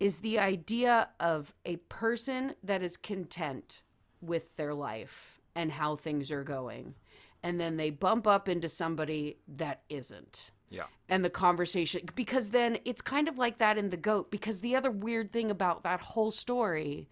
[0.00, 3.82] is the idea of a person that is content
[4.20, 6.94] with their life and how things are going.
[7.42, 10.50] And then they bump up into somebody that isn't.
[10.70, 10.84] Yeah.
[11.08, 14.30] And the conversation, because then it's kind of like that in The Goat.
[14.30, 17.08] Because the other weird thing about that whole story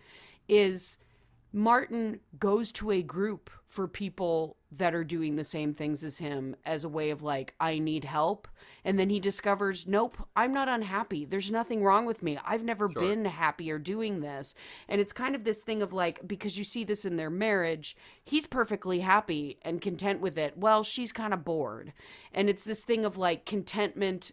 [0.49, 0.99] is
[1.53, 6.57] Martin goes to a group for people that are doing the same things as him
[6.65, 8.49] as a way of like, I need help.
[8.85, 11.25] And then he discovers, nope, I'm not unhappy.
[11.25, 12.39] There's nothing wrong with me.
[12.45, 13.03] I've never Sure.
[13.03, 14.55] been happier doing this.
[14.89, 17.97] And it's kind of this thing of like, because you see this in their marriage,
[18.25, 20.57] he's perfectly happy and content with it.
[20.57, 21.93] Well, she's kind of bored.
[22.33, 24.33] And it's this thing of like contentment,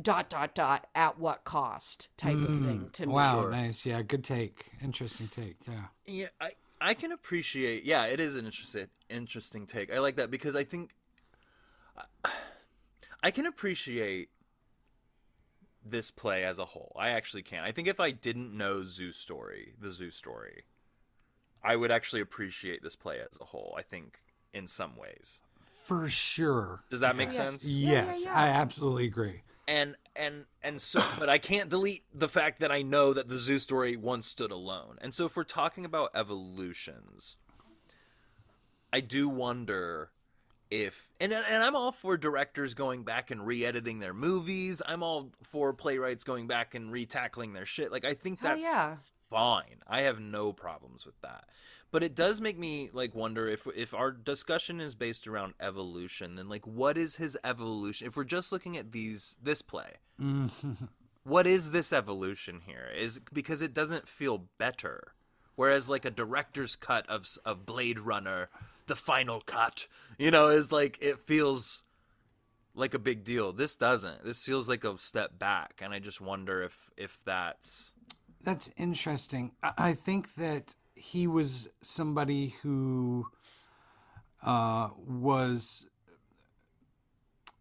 [0.00, 2.92] dot, dot, dot, at what cost type of thing mm.
[2.92, 3.12] to me.
[3.12, 3.50] wow, Sure.
[3.50, 5.84] nice, yeah, good take, interesting take, yeah.
[6.06, 7.84] Yeah, I I can appreciate.
[7.84, 9.92] Yeah, it is an interesting interesting take.
[9.94, 10.94] I like that because I think
[13.22, 14.30] I can appreciate
[15.84, 16.96] this play as a whole.
[16.98, 17.64] I actually can.
[17.64, 20.64] I think if I didn't know Zoo Story, the Zoo Story,
[21.62, 23.74] I would actually appreciate this play as a whole.
[23.78, 24.20] I think
[24.52, 25.42] in some ways.
[25.84, 26.82] For sure.
[26.90, 27.36] Does that make Yes.
[27.36, 27.64] sense?
[27.64, 28.34] Yeah, yeah, Yes, yeah.
[28.34, 29.42] I absolutely agree.
[29.70, 33.38] And and and so but i can't delete the fact that i know that the
[33.38, 34.98] zoo story once stood alone.
[35.00, 37.36] And so if we're talking about evolutions
[38.92, 40.10] i do wonder
[40.70, 44.82] if and and i'm all for directors going back and re-editing their movies.
[44.86, 47.92] I'm all for playwrights going back and re-tackling their shit.
[47.92, 48.96] Like i think Hell that's yeah.
[49.30, 49.78] Fine.
[49.86, 51.44] I have no problems with that.
[51.92, 56.36] But it does make me like wonder if if our discussion is based around evolution,
[56.36, 58.06] then like what is his evolution?
[58.06, 60.84] If we're just looking at these this play, mm-hmm.
[61.24, 62.88] what is this evolution here?
[62.96, 65.14] Is because it doesn't feel better.
[65.56, 68.50] Whereas like a director's cut of of Blade Runner,
[68.86, 71.82] the final cut, you know, is like it feels
[72.74, 73.52] like a big deal.
[73.52, 74.24] This doesn't.
[74.24, 77.92] This feels like a step back, and I just wonder if if that's
[78.42, 79.52] That's interesting.
[79.62, 83.26] I I think that he was somebody who
[84.42, 85.86] uh, was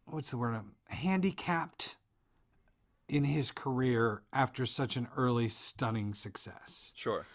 [0.06, 0.60] what's the word?
[0.88, 1.96] Handicapped
[3.08, 6.92] in his career after such an early stunning success.
[6.96, 7.26] sure.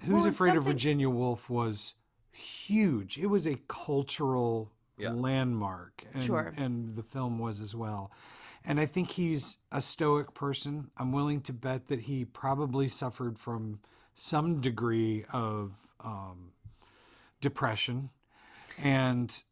[0.00, 1.94] Who's Well, it's Afraid of Virginia Woolf was
[2.32, 3.16] huge.
[3.16, 5.12] It was a cultural Yeah.
[5.12, 6.52] landmark, and, Sure.
[6.56, 8.10] and the film was as well.
[8.64, 10.90] And I think he's a stoic person.
[10.96, 13.80] I'm willing to bet that he probably suffered from
[14.14, 16.52] some degree of um,
[17.40, 18.10] depression,
[18.82, 19.42] and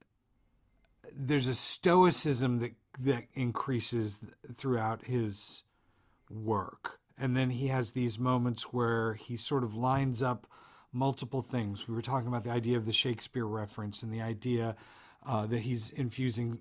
[1.14, 4.18] there's a stoicism that that increases
[4.54, 5.62] throughout his
[6.30, 6.98] work.
[7.18, 10.46] And then he has these moments where he sort of lines up
[10.92, 11.88] multiple things.
[11.88, 14.76] We were talking about the idea of the Shakespeare reference and the idea
[15.26, 16.58] uh, that he's infusing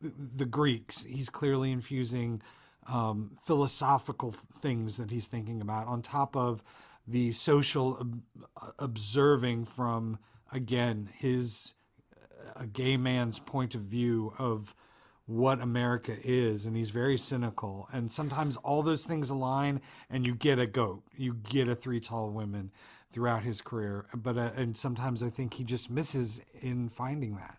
[0.00, 1.02] the, Greeks.
[1.04, 2.42] He's clearly infusing
[2.86, 6.62] um, philosophical things that he's thinking about on top of
[7.06, 8.22] the social ob-
[8.78, 10.18] observing from,
[10.52, 11.74] again, his
[12.56, 14.74] a gay man's point of view of
[15.26, 17.88] what America is, and he's very cynical.
[17.92, 22.00] And sometimes all those things align, and you get a goat, you get a three
[22.00, 22.70] tall women
[23.08, 24.06] throughout his career.
[24.14, 27.58] But uh, and sometimes I think he just misses in finding that.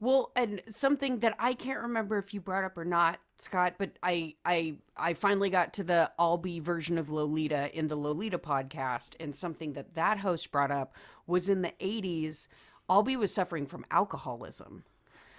[0.00, 3.90] Well, and something that I can't remember if you brought up or not, Scott, but
[4.02, 9.14] I I I finally got to the Albee version of Lolita in the Lolita podcast,
[9.20, 10.94] and something that that host brought up
[11.26, 12.48] was in the '80s.
[12.88, 14.84] Albee was suffering from alcoholism.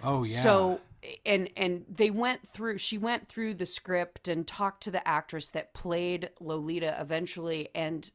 [0.02, 0.40] Oh yeah.
[0.40, 0.80] So
[1.24, 5.50] and and they went through she went through the script and talked to the actress
[5.50, 8.10] that played Lolita eventually and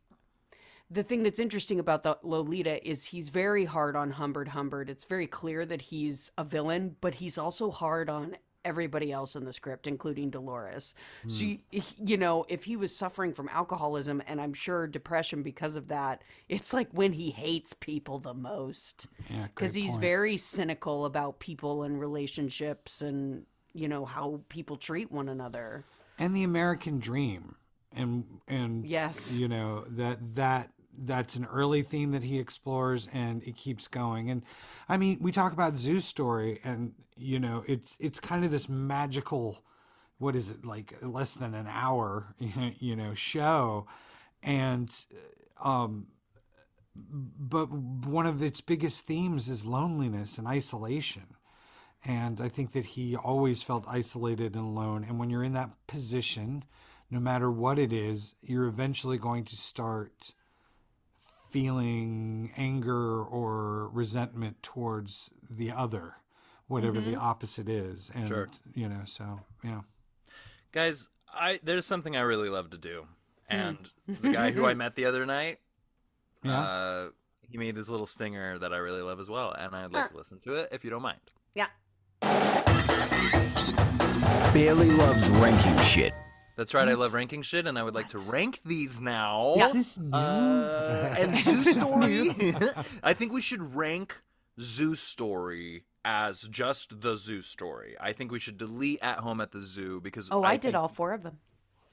[0.92, 4.90] the thing that's interesting about the Lolita is he's very hard on Humbert Humbert.
[4.90, 9.44] It's very clear that he's a villain, but he's also hard on everybody else in
[9.44, 10.94] the script, including Dolores.
[11.28, 11.54] So, hmm.
[11.72, 15.88] you, you know, if he was suffering from alcoholism and I'm sure depression because of
[15.88, 20.02] that, it's like when he hates people the most because great he's point.
[20.02, 25.86] very cynical about people and relationships and you know how people treat one another
[26.20, 27.56] and the American dream,
[27.96, 29.34] and and Yes.
[29.34, 30.70] you know that that
[31.00, 34.30] that's an early theme that he explores, and it keeps going.
[34.30, 34.44] And
[34.90, 38.70] I mean, we talk about Zoo's story, and you know, it's it's kind of this
[38.70, 39.64] magical,
[40.18, 42.36] what is it like less than an hour,
[42.80, 43.88] you know, show,
[44.44, 44.94] and
[45.64, 46.08] um,
[46.96, 51.36] but one of its biggest themes is loneliness and isolation.
[52.04, 55.06] And I think that he always felt isolated and alone.
[55.08, 56.64] And when you're in that position,
[57.12, 60.34] no matter what it is, you're eventually going to start
[61.52, 66.16] feeling anger or resentment towards the other,
[66.68, 68.10] whatever the opposite is.
[68.16, 68.50] And, Sure.
[68.74, 69.82] you know, so, yeah.
[70.72, 73.06] Guys, I there's something I really love to do.
[73.50, 73.78] And
[74.08, 75.60] the guy who I met the other night,
[76.44, 76.60] Yeah.
[76.62, 77.10] uh,
[77.42, 80.18] he made this little stinger that I really love as well, and I'd like to
[80.18, 81.20] listen to it if you don't mind.
[81.54, 81.68] yeah
[84.54, 86.14] Bailey loves ranking shit.
[86.56, 89.54] That's right, I love ranking shit, and I would like to rank these now.
[89.58, 90.12] Is this new?
[90.14, 92.36] Uh, and Zoo Story.
[93.04, 94.22] I think we should rank
[94.60, 97.96] Zoo Story as just the Zoo Story.
[98.00, 100.76] I think we should delete At Home at the Zoo because oh i, did think-
[100.76, 101.38] all four of them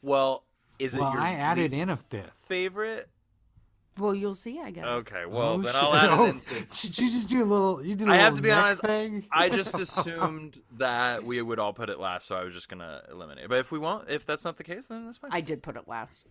[0.02, 0.44] Well,
[0.78, 2.30] is it well, your I added least in a fifth.
[2.46, 3.08] favorite?
[3.98, 5.82] Well you'll see i guess Okay, well Oh, then shit.
[5.82, 6.54] I'll add Oh, it into.
[6.54, 7.84] Did you just do a little?
[7.84, 8.08] You did.
[8.08, 9.24] I I have to be honest, Thing?
[9.30, 13.02] I just assumed that we would all put it last, so I was just gonna
[13.10, 13.44] eliminate.
[13.44, 13.48] it.
[13.50, 15.30] But if we won't, if that's not the case, then that's fine.
[15.32, 16.26] i did put it last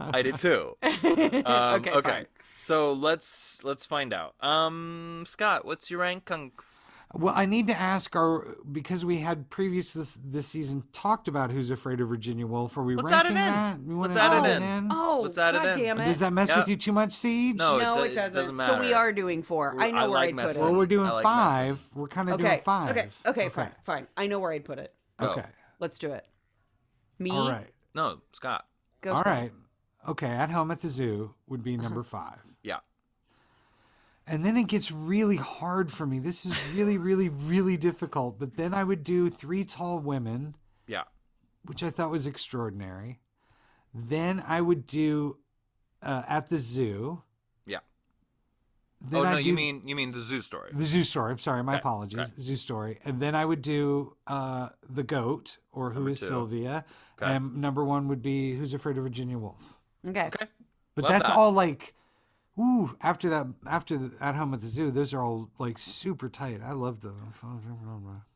[0.00, 0.76] I did too.
[0.82, 2.26] Um, okay, fine.
[2.54, 4.34] So let's let's find out.
[4.40, 6.81] Um, Scott, what's your rankunks?
[7.14, 11.50] Well, I need to ask our because we had previous this, this season talked about
[11.50, 12.76] Who's Afraid of Virginia Woolf.
[12.78, 13.52] Are we Let's add it ranking in.
[13.52, 13.80] that?
[13.80, 14.88] You Let's wanna add it add in.
[14.90, 15.84] Oh, Let's add it God in.
[15.84, 16.04] damn it.
[16.06, 16.58] Does that mess Yeah.
[16.58, 17.56] with you too much, CJ?
[17.56, 18.56] No, it do- it it doesn't.
[18.56, 19.72] doesn't So we are doing four.
[19.72, 20.60] I We're- know I where like I'd put it.
[20.60, 21.68] Well, we're doing like five.
[21.76, 21.86] messing.
[21.94, 22.42] We're kind of Okay.
[22.48, 22.90] doing five.
[22.90, 23.08] Okay.
[23.26, 23.40] Okay.
[23.42, 23.72] okay, Fine.
[23.84, 24.06] Fine.
[24.16, 24.94] I know where I'd put it.
[25.18, 25.28] Go.
[25.32, 25.44] Okay.
[25.80, 26.26] Let's do it.
[27.18, 27.30] Me.
[27.30, 27.70] All right.
[27.94, 28.64] No, Scott.
[29.02, 29.12] Go.
[29.12, 29.26] All Scott.
[29.26, 29.52] right.
[30.08, 30.26] Okay.
[30.28, 31.82] At home at the zoo would be Uh-huh.
[31.82, 32.38] number five.
[32.62, 32.78] Yeah.
[34.32, 36.18] And then it gets really hard for me.
[36.18, 38.38] This is really, really, really difficult.
[38.38, 40.56] But then I would do Three Tall Women,
[40.86, 41.02] Yeah.
[41.66, 43.20] which I thought was extraordinary.
[43.92, 45.36] Then I would do
[46.02, 47.20] uh, At the Zoo.
[47.66, 47.80] Yeah.
[49.02, 50.70] Then oh I'd no, you do mean you mean the zoo story.
[50.72, 51.30] the Zoo Story.
[51.32, 52.18] I'm sorry, my Okay, apologies.
[52.20, 52.30] okay.
[52.40, 53.00] Zoo Story.
[53.04, 56.26] And then I would do uh, The Goat, or Who Number is two.
[56.26, 56.84] Sylvia.
[57.20, 57.34] Okay.
[57.34, 59.60] And number one would be Who's Afraid of Virginia Woolf.
[60.08, 60.28] Okay.
[60.28, 60.46] Okay.
[60.94, 61.36] But Love that's that.
[61.36, 61.94] all like,
[62.58, 62.96] ooh.
[63.00, 66.60] After that, after the, at home at the zoo, those are all like super tight.
[66.64, 67.14] I love those.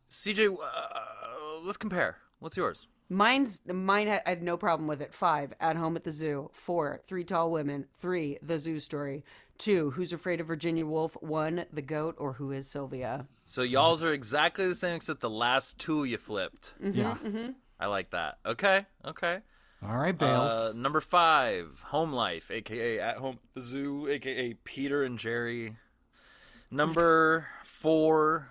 [0.09, 2.19] CJ, uh, let's compare.
[2.39, 2.87] What's yours?
[3.09, 4.09] Mine's mine.
[4.09, 5.15] I had no problem with it.
[5.15, 6.51] Five, at home at the zoo.
[6.53, 7.87] Four, three tall women.
[8.01, 9.25] Three, the zoo story.
[9.59, 11.17] Two, who's afraid of Virginia Woolf.
[11.21, 13.27] One, the goat, or who is Sylvia.
[13.45, 16.75] So y'all's are exactly the same except the last two you flipped.
[16.81, 17.17] Yeah.
[17.79, 18.39] I like that.
[18.45, 18.87] Okay.
[19.05, 19.39] Okay.
[19.83, 20.51] All right, Bales.
[20.51, 25.77] Uh, number five, Home Life, aka At Home the Zoo, aka Peter and Jerry.
[26.71, 28.49] Number four,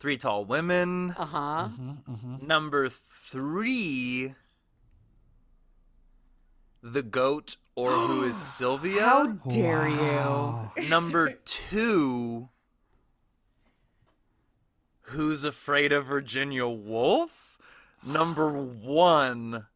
[0.00, 1.14] Three Tall Women.
[1.16, 1.68] Uh huh.
[1.70, 2.46] Mm-hmm.
[2.46, 4.34] Number three,
[6.82, 9.00] The Goat or Who is Sylvia.
[9.02, 10.72] How dare Wow.
[10.88, 12.48] Number two,
[15.02, 17.41] Who's Afraid of Virginia Woolf?
[18.04, 19.66] Number one,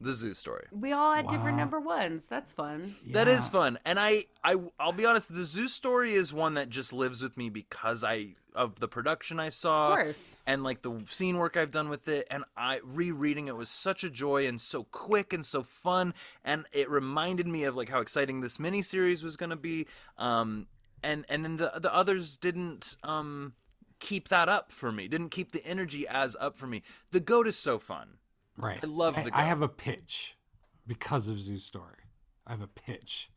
[0.00, 0.66] The Zoo Story.
[0.70, 2.26] We all had different number ones.
[2.26, 2.94] That's fun.
[3.08, 5.32] That is fun, and I, I, I'll be honest.
[5.34, 9.40] The Zoo Story is one that just lives with me because I of the production
[9.40, 10.36] I saw, Of course.
[10.46, 14.04] and like the scene work I've done with it, and I rereading it was such
[14.04, 16.12] a joy and so quick and so fun,
[16.44, 19.86] and it reminded me of like how exciting this miniseries was going to be.
[20.18, 20.66] Um,
[21.02, 23.54] and and then the the others didn't um
[24.02, 25.08] keep that up for me.
[25.08, 26.82] Didn't keep the energy as up for me.
[27.12, 28.18] The goat is so fun.
[28.58, 28.80] Right.
[28.82, 30.36] I love I, the I have a pitch
[30.86, 31.94] because of Zoo Story.
[32.46, 33.30] I have a pitch.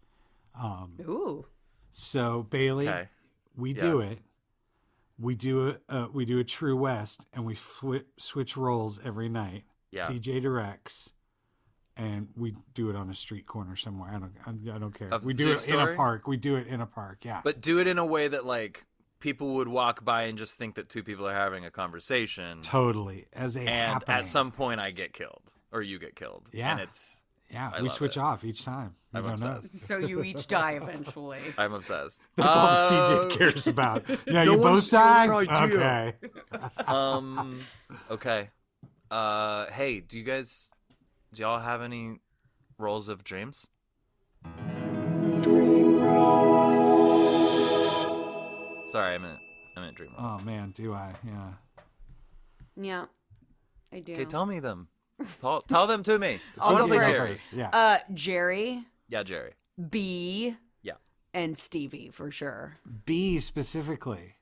[0.59, 1.45] Um, Ooh.
[1.93, 3.07] so Bailey, Okay.
[3.55, 3.81] we Yeah.
[3.81, 4.19] do it.
[5.17, 9.29] We do a uh, we do a True West, and we flip, switch roles every
[9.29, 9.63] night.
[9.91, 10.07] Yeah.
[10.07, 11.11] CJ directs,
[11.95, 14.09] and we do it on a street corner somewhere.
[14.09, 15.07] I don't I, I don't care.
[15.13, 16.27] Of we do Zoo it in a park.
[16.27, 17.19] We do it in a park.
[17.23, 17.39] Yeah.
[17.45, 18.85] But do it in a way that like
[19.19, 22.61] people would walk by and just think that two people are having a conversation.
[22.61, 24.17] totally as a and happening.
[24.17, 25.41] at some point I get killed
[25.71, 26.49] or you get killed.
[26.53, 26.71] Yeah.
[26.71, 28.19] And it's yeah, I we switch it.
[28.21, 28.95] off each time.
[29.13, 29.55] You I'm don't know.
[29.57, 29.79] obsessed.
[29.85, 31.39] So you each die eventually.
[31.57, 32.27] I'm obsessed.
[32.35, 32.89] That's all Uh,
[33.29, 34.03] CJ cares about.
[34.27, 35.25] Yeah, no you one's both die.
[35.43, 35.73] stealing.
[35.73, 36.13] Okay.
[36.87, 37.59] Um
[38.11, 38.49] okay.
[39.11, 40.71] Uh hey, do you guys
[41.33, 42.19] do y'all have any
[42.77, 43.67] roles of dreams?
[48.95, 49.39] Sorry, I meant
[49.75, 50.37] I meant dream role.
[50.39, 51.13] Oh man, do I?
[51.27, 51.49] Yeah.
[52.81, 53.05] Yeah,
[53.91, 54.13] I do.
[54.13, 54.87] Okay, tell me them.
[55.41, 56.39] Tell, tell them to me.
[56.61, 57.11] I'll One go of the first.
[57.11, 57.47] characters.
[57.53, 57.69] Yeah.
[57.73, 59.51] Uh, Jerry, Yeah, Jerry.
[59.89, 60.93] B, Yeah.
[61.33, 62.75] and Stevie for sure.
[63.05, 64.35] B specifically.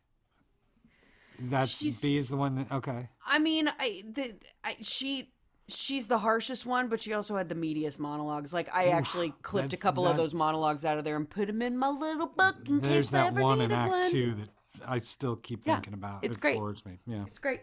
[1.39, 2.55] That's She's- B is the one.
[2.55, 3.09] That, okay.
[3.25, 5.32] I mean, I the I, she
[5.73, 8.53] she's the harshest one, but she also had the meatiest monologues.
[8.53, 11.29] Like I Oof, actually clipped a that's- couple of those monologues out of there and
[11.29, 13.89] put them in my little book in There's case I ever one in needed Act
[13.91, 14.11] one.
[14.11, 14.49] Two that
[14.87, 16.23] I still keep Yeah, thinking about.
[16.23, 16.55] it's it great.
[16.57, 16.99] floors me.
[17.05, 17.25] Yeah.
[17.27, 17.61] It's great.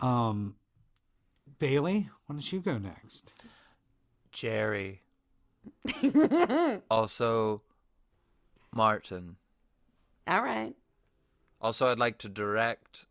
[0.00, 0.54] Um,
[1.58, 3.32] Bailey, why don't you go next?
[4.32, 5.02] Jerry.
[6.90, 7.62] also
[8.74, 9.36] Martin.
[10.28, 10.74] All right.
[11.60, 13.06] Also, I'd like to direct,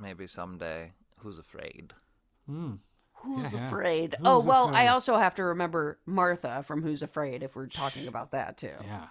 [0.00, 0.92] maybe someday.
[1.18, 1.92] Who's afraid?
[2.46, 2.74] Hmm.
[3.14, 3.68] Who's Yeah.
[3.68, 4.16] afraid?
[4.18, 8.08] Who's oh well, I also have to remember Martha from Who's Afraid if we're talking
[8.08, 8.72] about that too.
[8.84, 9.06] Yeah.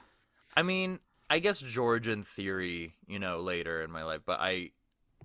[0.55, 4.71] I mean, I guess George in theory, you know, later in my life, but I,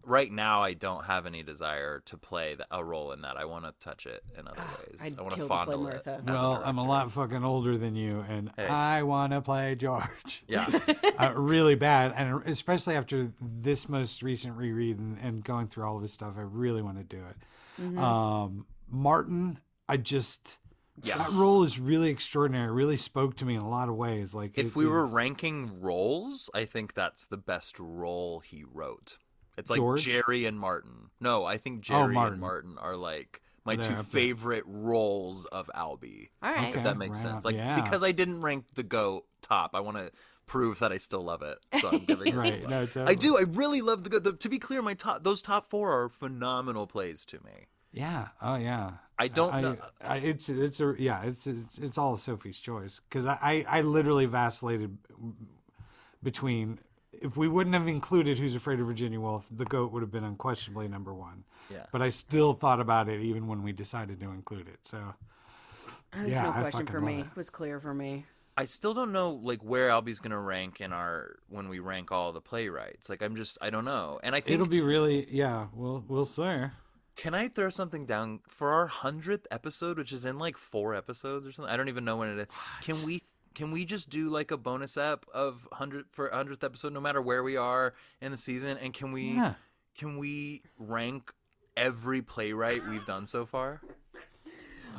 [0.07, 3.37] right now, I don't have any desire to play a role in that.
[3.37, 5.01] I want to touch it in other ways.
[5.03, 6.07] I'd I want to kill to play fondle it.
[6.07, 6.23] Martha.
[6.25, 8.67] Well, I'm a lot fucking older than you, and Hey.
[8.67, 10.45] I want to play George.
[10.49, 10.67] Yeah.
[11.19, 15.97] uh, really bad, and especially after this most recent reread and, and going through all
[15.97, 17.37] of his stuff, I really want to do it.
[17.83, 17.99] Mm-hmm.
[17.99, 20.59] Um, Martin, I just
[21.03, 21.19] Yeah.
[21.19, 22.69] that role is really extraordinary.
[22.69, 24.35] It really spoke to me in a lot of ways.
[24.35, 28.65] Like If it- we it- were ranking roles, I think that's the best role he
[28.65, 29.19] wrote.
[29.57, 30.03] It's like George?
[30.05, 31.11] Jerry and Martin.
[31.21, 32.33] No, I think Oh, Jerry Martin.
[32.35, 34.05] and Martin are like my They're two up there.
[34.05, 36.31] favorite roles of Albee.
[36.43, 36.69] All right.
[36.71, 36.79] Okay.
[36.79, 37.45] If that makes right sense.
[37.45, 37.81] on, Like yeah.
[37.81, 39.71] because I didn't rank the goat top.
[39.75, 40.11] I want to
[40.47, 41.59] prove that I still love it.
[41.81, 42.37] So I'm giving it.
[42.37, 42.69] Right.
[42.69, 43.37] No, I do.
[43.39, 44.33] I really love the, the.
[44.35, 47.67] To be clear, my top those top four are phenomenal plays to me.
[47.93, 48.29] Yeah.
[48.43, 48.93] Oh yeah.
[49.19, 49.77] I don't I, know.
[50.03, 51.23] I, it's it's a yeah.
[51.23, 54.97] It's it's it's all Sophie's choice because I, I I literally vacillated
[56.23, 56.79] between
[57.23, 60.25] if we wouldn't have included Who's Afraid of Virginia Woolf, the goat would have been
[60.25, 61.45] unquestionably number one.
[61.71, 61.87] Yeah.
[61.93, 64.79] But I still thought about it even when we decided to include it.
[64.85, 65.15] So
[66.13, 67.21] There's Yeah, no question fucking for me.
[67.21, 67.27] it.
[67.27, 68.25] It was clear for me.
[68.59, 72.33] I still don't know like where Albee's gonna rank in our when we rank all
[72.33, 73.11] the playwrights.
[73.11, 74.19] Like I'm just I don't know.
[74.23, 75.67] And I think it'll be really yeah.
[75.75, 76.63] We'll we'll see.
[77.17, 81.47] Can I throw something down for our hundredth episode, which is in like four episodes
[81.47, 81.73] or something?
[81.73, 82.47] I don't even know when it is.
[82.83, 83.23] Can we
[83.57, 87.21] can we just do like a bonus app of hundred for hundredth episode, no matter
[87.23, 88.77] where we are in the season?
[88.79, 89.55] And can we Yeah.
[89.97, 91.33] can we rank
[91.77, 93.81] every playwright we've done so far?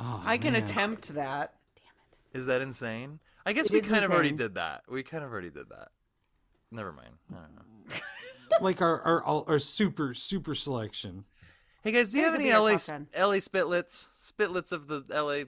[0.00, 0.62] Oh, I can man.
[0.64, 1.50] attempt it!
[2.34, 3.20] Is that insane?
[3.46, 4.82] I guess It we is kind of already did that.
[4.88, 5.88] We kind of already did that.
[6.70, 7.14] Never mind.
[7.32, 7.96] I don't know.
[8.60, 11.24] like our, our our super super selection.
[11.82, 13.06] Hey guys, do you Yeah, have any be LA top s- 10.
[13.16, 14.08] LA spitlets?
[14.20, 15.44] Spitlets of the LA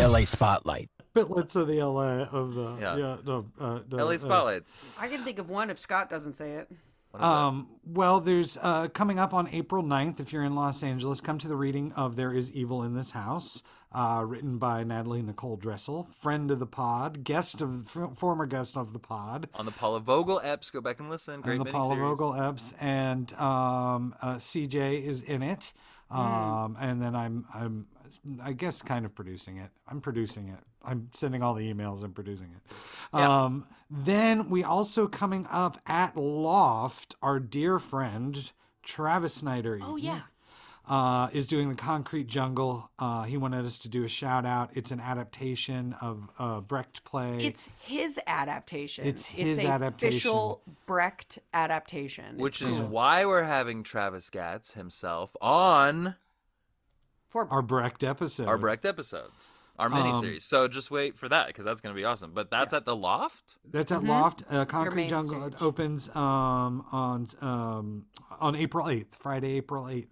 [0.00, 0.88] LA Spotlight.
[1.14, 2.96] Spitlets of the LA of the Yeah.
[2.96, 4.98] yeah, the, uh, the, LA uh, spotlights.
[4.98, 6.68] I can think of one if Scott doesn't say it.
[7.10, 7.26] What is that?
[7.26, 11.38] Um, well, there's uh, coming up on April 9th, if you're in Los Angeles, come
[11.38, 15.56] to the reading of There Is Evil in This House, uh, written by Natalie Nicole
[15.56, 19.72] Dressel, friend of the pod, guest of f- former guest of the pod, on the
[19.72, 20.70] Paula Vogel eps.
[20.72, 21.40] Go back and listen.
[21.40, 22.16] Great and the Paula miniseries.
[22.16, 25.72] Vogel Epps, and um, uh, CJ is in it.
[26.10, 27.86] Um, and then I'm, I'm,
[28.42, 29.70] I guess, kind of producing it.
[29.88, 30.58] I'm producing it.
[30.84, 32.74] I'm sending all the emails and producing it.
[33.14, 33.44] Yeah.
[33.44, 38.50] Um, then we also coming up at Loft, our dear friend
[38.82, 39.78] Travis Snyder.
[39.82, 40.20] Oh yeah.
[40.88, 42.90] Uh, is doing the Concrete Jungle.
[42.98, 44.70] Uh, he wanted us to do a shout out.
[44.74, 47.44] It's an adaptation of a Brecht play.
[47.44, 49.06] It's his adaptation.
[49.06, 50.08] It's his a adaptation.
[50.16, 52.38] Official Brecht adaptation.
[52.38, 52.88] Which is cool.
[52.88, 56.16] why we're having Travis Gatz himself on
[57.28, 58.48] for our Brecht episode.
[58.48, 60.42] our Brecht episodes, our Um, miniseries.
[60.42, 62.32] so just wait for that because that's going to be awesome.
[62.34, 63.58] But that's at the Loft.
[63.70, 64.42] That's at Loft.
[64.50, 65.52] Uh, Concrete Jungle stage.
[65.54, 68.06] it opens um, on um,
[68.40, 70.08] on April eighth, Friday, April eighth.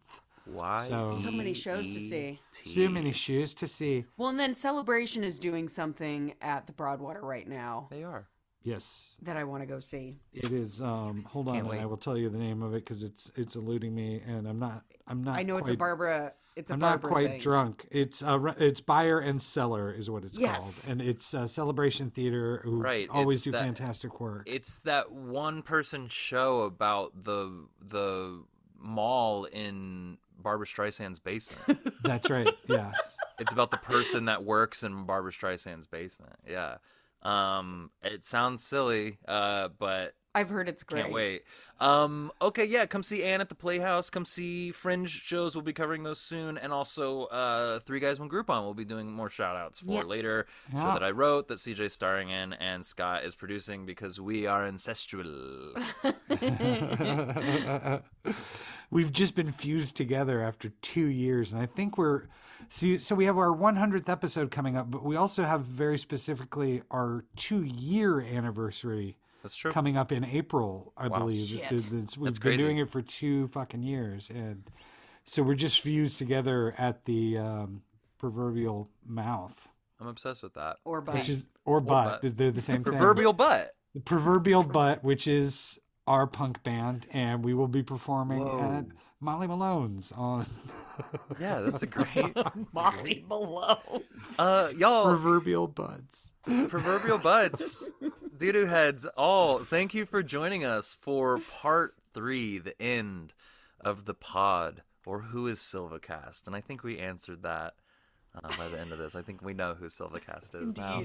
[0.52, 0.88] Why?
[0.88, 2.40] So- So many shows to see.
[2.52, 4.04] Too many shoes to see.
[4.16, 8.28] Well, and then Celebration is doing something at the Broadwater right now They are.
[8.62, 10.18] Yes, that I want to go see.
[10.34, 10.82] it is.
[10.82, 13.30] Um, hold on, Can't and I will tell you the name of it because it's
[13.36, 14.82] it's eluding me, and I'm not.
[15.06, 15.38] I'm not.
[15.38, 16.34] I know it's a Barbara.
[16.56, 17.40] It's a I'm not quite thing.
[17.40, 17.86] drunk.
[17.92, 20.86] It's uh, it's Buyer and Cellar is what it's Yes.
[20.86, 24.42] called, and it's uh, Celebration Theater who Right, always it's do that- fantastic work.
[24.46, 28.42] It's that one person show about the the
[28.76, 31.78] mall in Barbra Streisand's basement.
[32.02, 32.48] That's right.
[32.68, 33.16] Yes.
[33.38, 36.36] it's about the person that works in Barbra Streisand's basement.
[36.48, 36.76] Yeah.
[37.22, 41.02] Um, it sounds silly, uh, but I've heard it's great.
[41.02, 41.42] Can't wait.
[41.80, 44.08] Um, okay, yeah, come see Anne at the Playhouse.
[44.08, 45.56] Come see Fringe shows.
[45.56, 46.58] We'll be covering those soon.
[46.58, 48.62] And also, uh, Three Guys, One Groupon.
[48.62, 50.02] We'll be doing more shout outs for Yeah.
[50.02, 50.46] later.
[50.70, 54.64] Show that I wrote, that CJ's starring in, and Scott is producing because we are
[54.64, 55.74] ancestral.
[58.90, 62.22] We've just been fused together after two years, and I think we're
[62.70, 62.98] see.
[62.98, 67.24] So we have our 100th episode coming up, but we also have very specifically our
[67.36, 69.72] two-year anniversary That's true.
[69.72, 71.18] coming up in April, I Wow.
[71.18, 71.48] believe.
[71.48, 71.60] Shit.
[71.60, 72.62] It- it's- we've That's been crazy.
[72.62, 74.64] doing it for two fucking years, and
[75.26, 77.82] so we're just fused together at the um,
[78.18, 79.68] proverbial mouth,
[80.00, 80.78] I'm obsessed with that.
[80.84, 81.14] Or butt.
[81.16, 82.22] which is or butt.
[82.22, 82.36] butt.
[82.36, 82.92] They're the same thing.
[82.94, 83.72] Proverbial butt.
[83.94, 85.78] the proverbial butt, which is
[86.08, 88.78] our punk band, and we will be performing Whoa.
[88.78, 88.86] at
[89.20, 90.46] Molly Malone's on
[91.40, 92.36] Yeah, that's a great.
[92.72, 94.02] Molly Malone.
[94.38, 96.32] Uh, y'all, proverbial buds,
[96.68, 97.92] proverbial buds,
[98.36, 99.58] doo doo heads, all.
[99.58, 103.34] Thank you for joining us for part three, the end
[103.80, 106.46] of the pod, or who is Silvacast?
[106.46, 107.74] And I think we answered that
[108.44, 109.14] uh, by the end of this.
[109.14, 111.02] I think we know who Silvacast is now.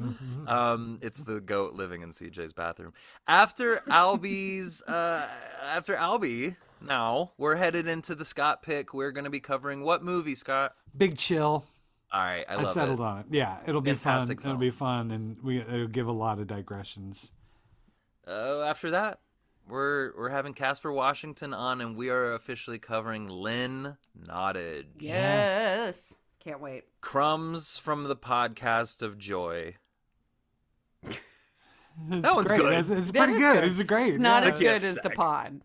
[0.48, 2.94] Um, it's the goat living in CJ's bathroom.
[3.28, 5.28] After Albee's, uh,
[5.74, 8.94] after Albee, now we're headed into the Scott pick.
[8.94, 10.76] We're going to be covering what movie, Scott?
[10.96, 11.66] Big chill.
[12.12, 13.04] All right, I I, settled it.
[13.04, 13.26] on it.
[13.32, 14.52] Yeah, it'll be Fantastic fun.
[14.52, 17.32] It'll be fun, and we it'll give a lot of digressions.
[18.28, 19.20] Uh, after that,
[19.68, 23.98] we're we're having Casper Washington on, and we are officially covering Lynn
[24.28, 24.86] Nottage.
[25.00, 26.14] Yes.
[26.44, 26.84] Can't wait.
[27.00, 29.76] Crumbs from the podcast of Joy.
[32.10, 32.60] It's one's great.
[32.60, 32.74] good.
[32.74, 33.54] It's, it's pretty good.
[33.54, 33.64] good.
[33.66, 34.08] It's great.
[34.10, 34.50] It's not yeah.
[34.50, 35.62] as good as the pod.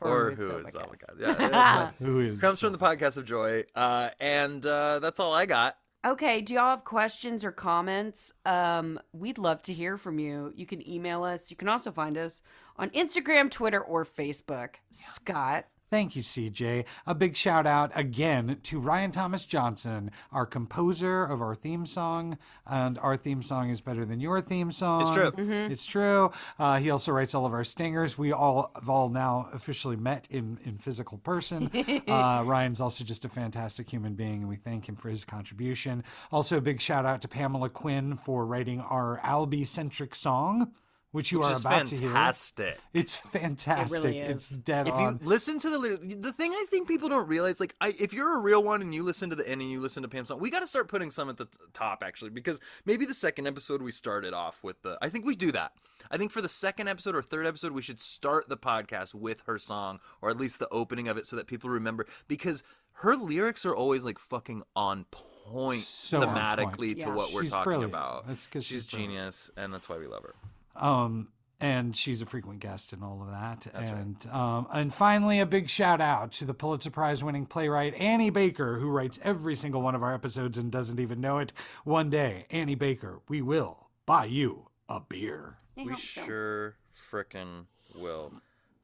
[0.00, 1.20] Or with who is Silvacast.
[1.20, 1.50] Silvacast.
[1.50, 3.64] Yeah, Who is Comes from the podcast of Joy.
[3.74, 5.76] Uh, and uh, that's all I got.
[6.04, 8.32] Okay, do y'all have questions or comments?
[8.46, 10.52] Um, we'd love to hear from you.
[10.54, 11.50] You can email us.
[11.50, 12.40] You can also find us
[12.76, 14.76] on Instagram, Twitter, or Facebook.
[14.90, 15.66] Scott.
[15.88, 16.84] Thank you, CJ.
[17.06, 22.38] A big shout out again to Ryan Thomas Johnson, our composer of our theme song.
[22.66, 25.02] And our theme song is better than your theme song.
[25.02, 25.32] It's true.
[25.70, 26.32] It's true.
[26.58, 28.18] Uh, he also writes all of our stingers.
[28.18, 31.70] We all have all now officially met in, in physical person.
[32.08, 36.02] uh, Ryan's also just a fantastic human being, and we thank him for his contribution.
[36.32, 40.72] Also, a big shout out to Pamela Quinn for writing our Albee centric song,
[41.16, 42.10] which you Which are is about to hear.
[42.10, 42.78] fantastic.
[42.92, 44.02] It's fantastic.
[44.04, 44.58] really It's is.
[44.58, 45.00] dead If on.
[45.14, 48.12] you listen to the lyrics, the thing I think people don't realize, like, I, if
[48.12, 50.28] you're a real one and you listen to the end and you listen to Pam's
[50.28, 53.14] song, we got to start putting some at the t- top actually, because maybe the
[53.14, 54.98] second episode we started off with the.
[55.00, 55.72] I think we do that.
[56.10, 59.42] I think for the second episode or third episode, we should start the podcast with
[59.46, 62.62] her song, or at least the opening of it, so that people remember, because
[63.00, 67.00] her lyrics are always like fucking on point So on thematically point.
[67.00, 67.14] to Yeah.
[67.14, 67.92] what we're talking brilliant.
[67.92, 68.26] about.
[68.28, 70.34] That's 'cause she's, she's genius, and that's why we love her.
[70.78, 71.28] Um,
[71.60, 73.66] and she's a frequent guest and all of that.
[73.72, 73.98] That's right.
[73.98, 78.30] and um, and finally, a big shout out to the Pulitzer Prize winning playwright Annie
[78.30, 81.52] Baker, who writes every single one of our episodes and doesn't even know it.
[81.84, 85.56] One day, Annie Baker, we will buy you a beer.
[85.76, 86.76] We sure
[87.10, 88.32] frickin' will.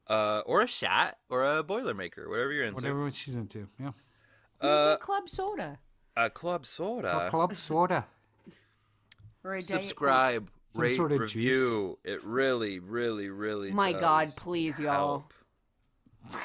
[0.07, 2.75] Uh, or a shat, or a boilermaker, whatever you're into.
[2.75, 3.67] Whatever she's into.
[3.79, 3.91] Yeah.
[4.59, 5.77] Uh, Club Soda.
[6.15, 7.27] a club soda.
[7.27, 8.05] A club soda.
[9.43, 11.97] Or a Subscribe, Some rate, sort of review.
[12.03, 13.71] It really, really, really.
[13.71, 15.25] My does God, please, y'all.
[16.31, 16.39] help.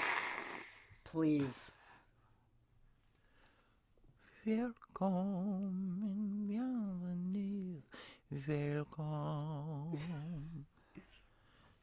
[1.04, 1.70] Please.
[4.48, 7.82] Velkommen, bienvenue,
[8.32, 9.98] velkommen.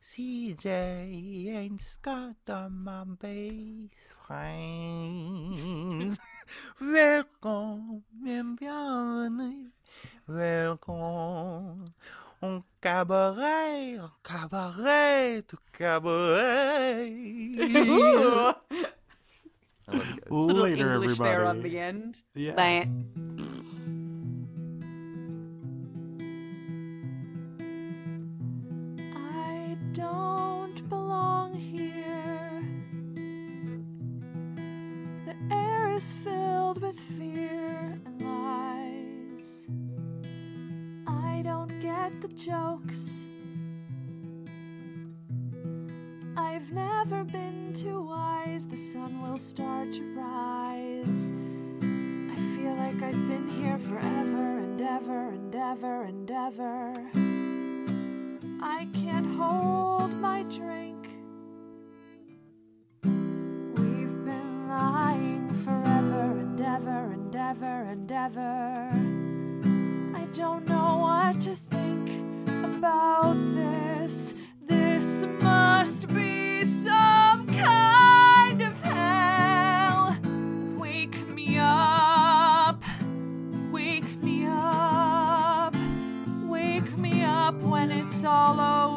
[0.02, 6.18] CJ and Scott are my best friends.
[6.82, 9.70] Velkommen, bienvenue,
[10.28, 11.94] velkommen.
[12.46, 17.10] On cabaret, on cabaret, to cabaret.
[17.60, 18.56] I love.
[20.30, 21.30] Little Later, English everybody.
[21.30, 22.18] there on the end.
[22.36, 22.54] Yeah.
[22.54, 22.88] Bye.
[29.16, 32.64] I don't belong here.
[35.26, 37.75] The air is filled with fear
[41.82, 43.20] get the jokes.
[46.38, 48.68] I've never been too wise.
[48.68, 51.34] The sun will start to rise.
[52.32, 56.94] I feel like I've been here forever and ever and ever and ever.
[58.62, 61.08] I can't hold my drink.
[63.04, 68.85] We've been lying forever and ever and ever and ever.
[73.16, 74.36] About this.
[74.68, 80.18] This must be some kind of hell.
[80.78, 82.82] Wake me up.
[83.72, 85.76] Wake me up.
[86.44, 88.95] Wake me up when it's all over.